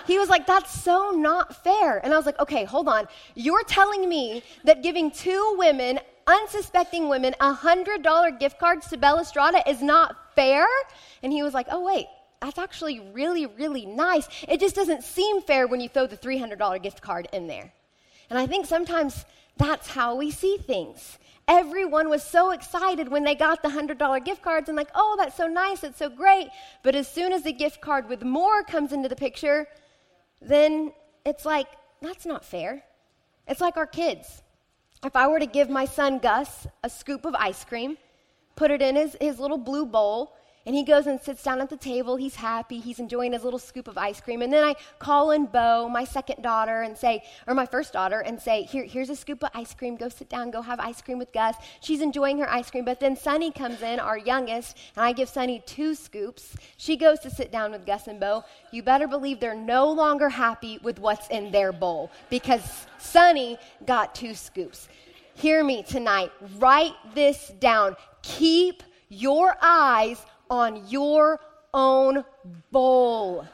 [0.06, 1.98] He was like, that's so not fair.
[1.98, 3.06] And I was like, okay, hold on.
[3.34, 9.24] You're telling me that giving two women, unsuspecting women, a $100 gift cards to Bella
[9.24, 10.66] Strada is not fair?
[11.22, 12.06] And he was like, oh, wait,
[12.40, 14.28] that's actually really, really nice.
[14.48, 17.72] It just doesn't seem fair when you throw the $300 gift card in there.
[18.30, 19.24] And I think sometimes
[19.56, 21.18] that's how we see things.
[21.48, 25.36] Everyone was so excited when they got the $100 gift cards and, like, oh, that's
[25.36, 26.48] so nice, it's so great.
[26.82, 29.66] But as soon as the gift card with more comes into the picture,
[30.46, 30.92] then
[31.24, 31.68] it's like,
[32.00, 32.82] that's not fair.
[33.46, 34.42] It's like our kids.
[35.04, 37.96] If I were to give my son Gus a scoop of ice cream,
[38.54, 40.34] put it in his, his little blue bowl,
[40.64, 42.16] and he goes and sits down at the table.
[42.16, 42.78] He's happy.
[42.78, 44.42] He's enjoying his little scoop of ice cream.
[44.42, 48.20] And then I call in Bo, my second daughter, and say, or my first daughter,
[48.20, 49.96] and say, Here, here's a scoop of ice cream.
[49.96, 50.50] Go sit down.
[50.50, 51.56] Go have ice cream with Gus.
[51.80, 52.84] She's enjoying her ice cream.
[52.84, 56.54] But then Sunny comes in, our youngest, and I give Sunny two scoops.
[56.76, 58.44] She goes to sit down with Gus and Bo.
[58.70, 64.14] You better believe they're no longer happy with what's in their bowl because Sunny got
[64.14, 64.88] two scoops.
[65.34, 66.30] Hear me tonight.
[66.58, 67.96] Write this down.
[68.22, 71.40] Keep your eyes on your
[71.72, 72.22] own
[72.70, 73.46] bowl.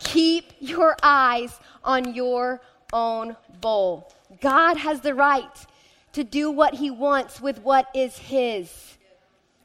[0.00, 2.60] Keep your eyes on your
[2.92, 4.12] own bowl.
[4.42, 5.66] God has the right
[6.12, 8.98] to do what he wants with what is his.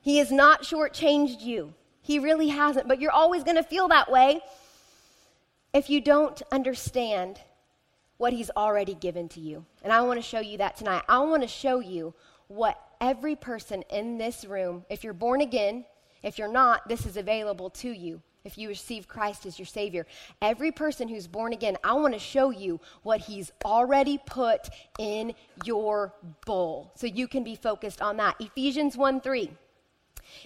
[0.02, 1.74] He has not shortchanged you.
[2.02, 4.40] He really hasn't, but you're always going to feel that way
[5.74, 7.42] if you don't understand
[8.16, 9.66] what he's already given to you.
[9.84, 11.04] And I want to show you that tonight.
[11.10, 12.14] I want to show you
[12.48, 15.84] what every person in this room, if you're born again,
[16.24, 18.22] if you're not, this is available to you.
[18.44, 20.08] If you receive Christ as your Savior,
[20.42, 25.34] every person who's born again, I want to show you what He's already put in
[25.64, 26.14] your
[26.46, 28.36] bowl so you can be focused on that.
[28.40, 29.52] Ephesians 1 3.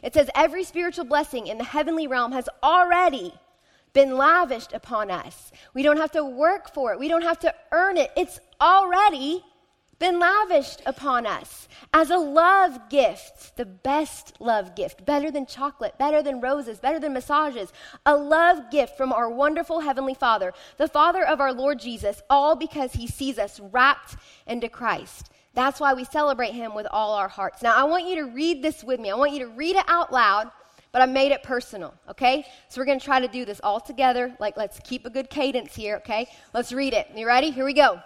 [0.04, 3.34] It says, Every spiritual blessing in the heavenly realm has already
[3.94, 5.54] been lavished upon us.
[5.74, 8.12] We don't have to work for it, we don't have to earn it.
[8.18, 9.42] It's already
[10.00, 15.98] been lavished upon us as a love gift, the best love gift, better than chocolate,
[15.98, 17.72] better than roses, better than massages,
[18.06, 22.56] a love gift from our wonderful Heavenly Father, the Father of our Lord Jesus, all
[22.56, 24.16] because He sees us wrapped
[24.46, 25.30] into Christ.
[25.54, 27.64] That's why we celebrate him with all our hearts.
[27.64, 29.10] Now, I want you to read this with me.
[29.10, 30.52] I want you to read it out loud,
[30.92, 32.46] but I made it personal, okay?
[32.68, 34.36] So we're to try to do this all together.
[34.38, 36.28] Like, let's keep a good cadence here, okay?
[36.54, 37.08] Let's read it.
[37.16, 37.52] You ready?
[37.52, 38.02] Here we go.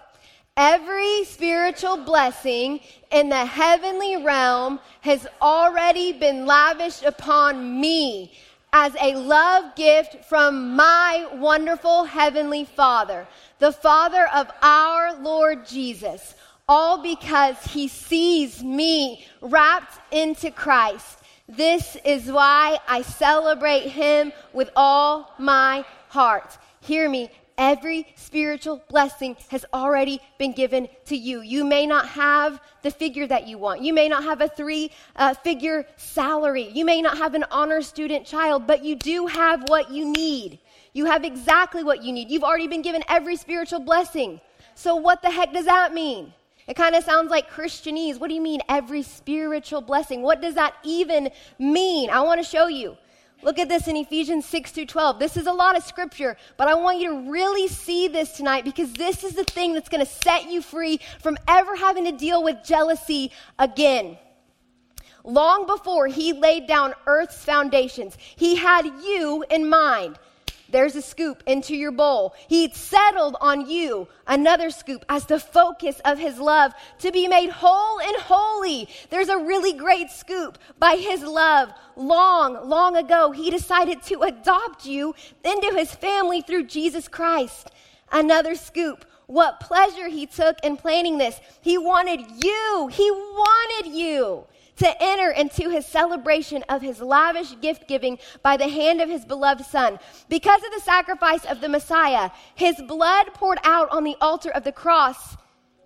[0.58, 2.82] Every spiritual blessing
[3.12, 8.34] in the heavenly realm has already been lavished upon me
[8.74, 13.28] as a love gift from my wonderful heavenly Father,
[13.60, 16.36] the Father of our Lord Jesus,
[16.68, 21.20] all because he sees me wrapped into Christ.
[21.48, 26.58] This is why I celebrate him with all my heart.
[26.82, 27.32] Hear me.
[27.60, 31.42] Every spiritual blessing has already been given to you.
[31.42, 33.82] You may not have the figure that you want.
[33.82, 36.70] You may not have a three uh, figure salary.
[36.74, 40.60] You may not have an honor student child, but you do have what you need.
[40.94, 42.32] You have exactly what you need.
[42.32, 44.40] You've already been given every spiritual blessing.
[44.76, 46.34] So, what the heck does that mean?
[46.66, 48.22] It kind of sounds like Christianese.
[48.22, 50.22] What do you mean, every spiritual blessing?
[50.22, 52.10] What does that even mean?
[52.10, 52.96] I want to show you.
[53.42, 55.18] Look at this in Ephesians 6 through 12.
[55.18, 58.66] This is a lot of scripture, but I want you to really see this tonight
[58.66, 62.12] because this is the thing that's going to set you free from ever having to
[62.12, 64.18] deal with jealousy again.
[65.24, 70.18] Long before he laid down earth's foundations, he had you in mind.
[70.72, 72.34] There's a scoop into your bowl.
[72.48, 77.50] He settled on you, another scoop, as the focus of his love to be made
[77.50, 78.88] whole and holy.
[79.10, 80.58] There's a really great scoop.
[80.78, 86.66] By his love, long, long ago, he decided to adopt you into his family through
[86.66, 87.72] Jesus Christ.
[88.12, 89.06] Another scoop.
[89.26, 91.40] What pleasure he took in planning this.
[91.62, 92.90] He wanted you.
[92.92, 94.46] He wanted you
[94.80, 99.26] to enter into his celebration of his lavish gift giving by the hand of his
[99.26, 100.00] beloved Son.
[100.28, 104.64] Because of the sacrifice of the Messiah, his blood poured out on the altar of
[104.64, 105.38] the cross,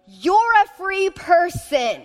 [0.08, 2.04] you're a free person.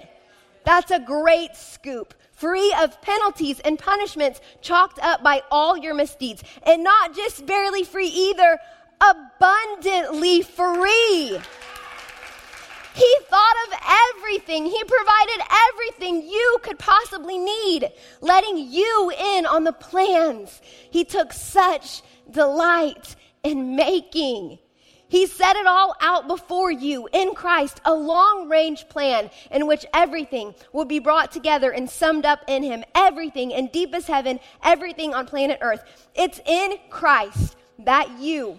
[0.65, 2.15] That's a great scoop.
[2.33, 6.45] Free of penalties and punishments chalked up by all your misdeeds.
[6.63, 8.59] And not just barely free either,
[9.01, 11.39] abundantly free.
[12.99, 13.79] He thought of
[14.17, 14.65] everything.
[14.65, 21.33] He provided everything you could possibly need, letting you in on the plans he took
[21.33, 24.59] such delight in making.
[25.07, 29.87] He set it all out before you in Christ, a long range plan in which
[29.95, 32.83] everything will be brought together and summed up in Him.
[32.97, 35.85] Everything in deepest heaven, everything on planet Earth.
[36.17, 38.59] It's in Christ that you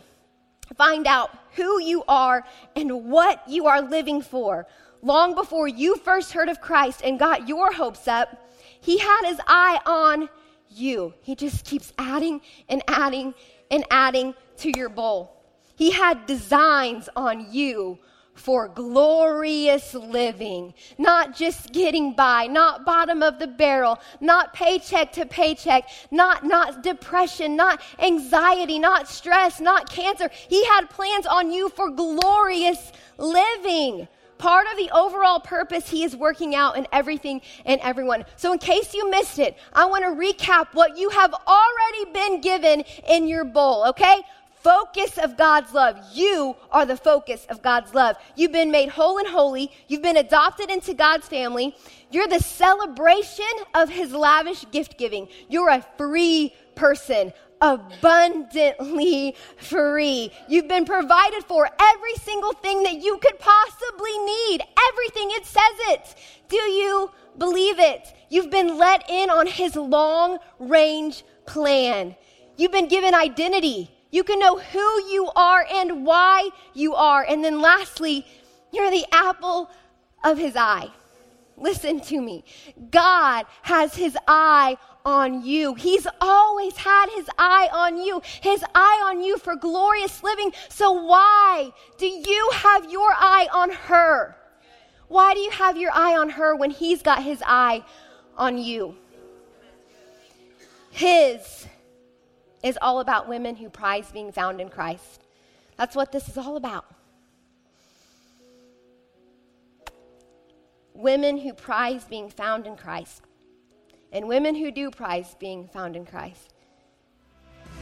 [0.75, 2.43] find out who you are
[2.75, 4.67] and what you are living for.
[5.01, 8.49] Long before you first heard of Christ and got your hopes up,
[8.81, 10.29] he had his eye on
[10.69, 11.13] you.
[11.21, 13.33] He just keeps adding and adding
[13.71, 15.35] and adding to your bowl.
[15.75, 17.99] He had designs on you
[18.39, 25.25] for glorious living, not just getting by, not bottom of the barrel, not paycheck to
[25.25, 30.29] paycheck, not, not depression, not anxiety, not stress, not cancer.
[30.47, 34.07] He had plans on you for glorious living.
[34.37, 38.23] Part of the overall purpose he is working out in everything and everyone.
[38.37, 42.39] So, in case you missed it, I want to recap what you have already been
[42.39, 44.21] given in your bowl, okay?
[44.61, 45.97] Focus of God's love.
[46.13, 48.17] You are the focus of God's love.
[48.35, 49.71] You've been made whole and holy.
[49.87, 51.75] You've been adopted into God's family.
[52.11, 55.27] You're the celebration of His lavish gift giving.
[55.47, 60.31] You're a free person, abundantly free.
[60.47, 64.61] You've been provided for every single thing that you could possibly need.
[64.89, 66.15] Everything, it says it.
[66.47, 68.07] Do you believe it?
[68.29, 72.15] You've been let in on His long range plan.
[72.57, 73.91] You've been given identity.
[74.11, 77.23] You can know who you are and why you are.
[77.23, 78.25] And then lastly,
[78.71, 79.69] you're the apple
[80.23, 80.89] of his eye.
[81.57, 82.43] Listen to me.
[82.89, 85.75] God has his eye on you.
[85.75, 90.53] He's always had his eye on you, his eye on you for glorious living.
[90.69, 94.35] So why do you have your eye on her?
[95.07, 97.83] Why do you have your eye on her when he's got his eye
[98.37, 98.95] on you?
[100.91, 101.67] His
[102.63, 105.23] is all about women who prize being found in Christ.
[105.77, 106.85] That's what this is all about.
[110.93, 113.21] Women who prize being found in Christ,
[114.11, 116.53] and women who do prize being found in Christ.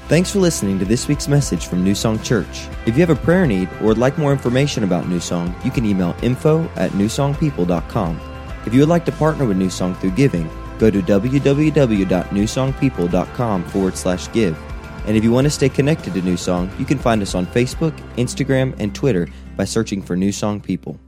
[0.08, 2.68] Thanks for listening to this week's message from New Song Church.
[2.86, 5.72] If you have a prayer need or would like more information about New Song, you
[5.72, 8.22] can email info at newsongpeople.com.
[8.66, 13.98] If you would like to partner with New Song through giving, go to www.newsongpeople.com forward
[13.98, 14.58] slash give.
[15.08, 17.48] And if you want to stay connected to New Song, you can find us on
[17.48, 21.00] Facebook, Instagram, and Twitter by searching for New Song People.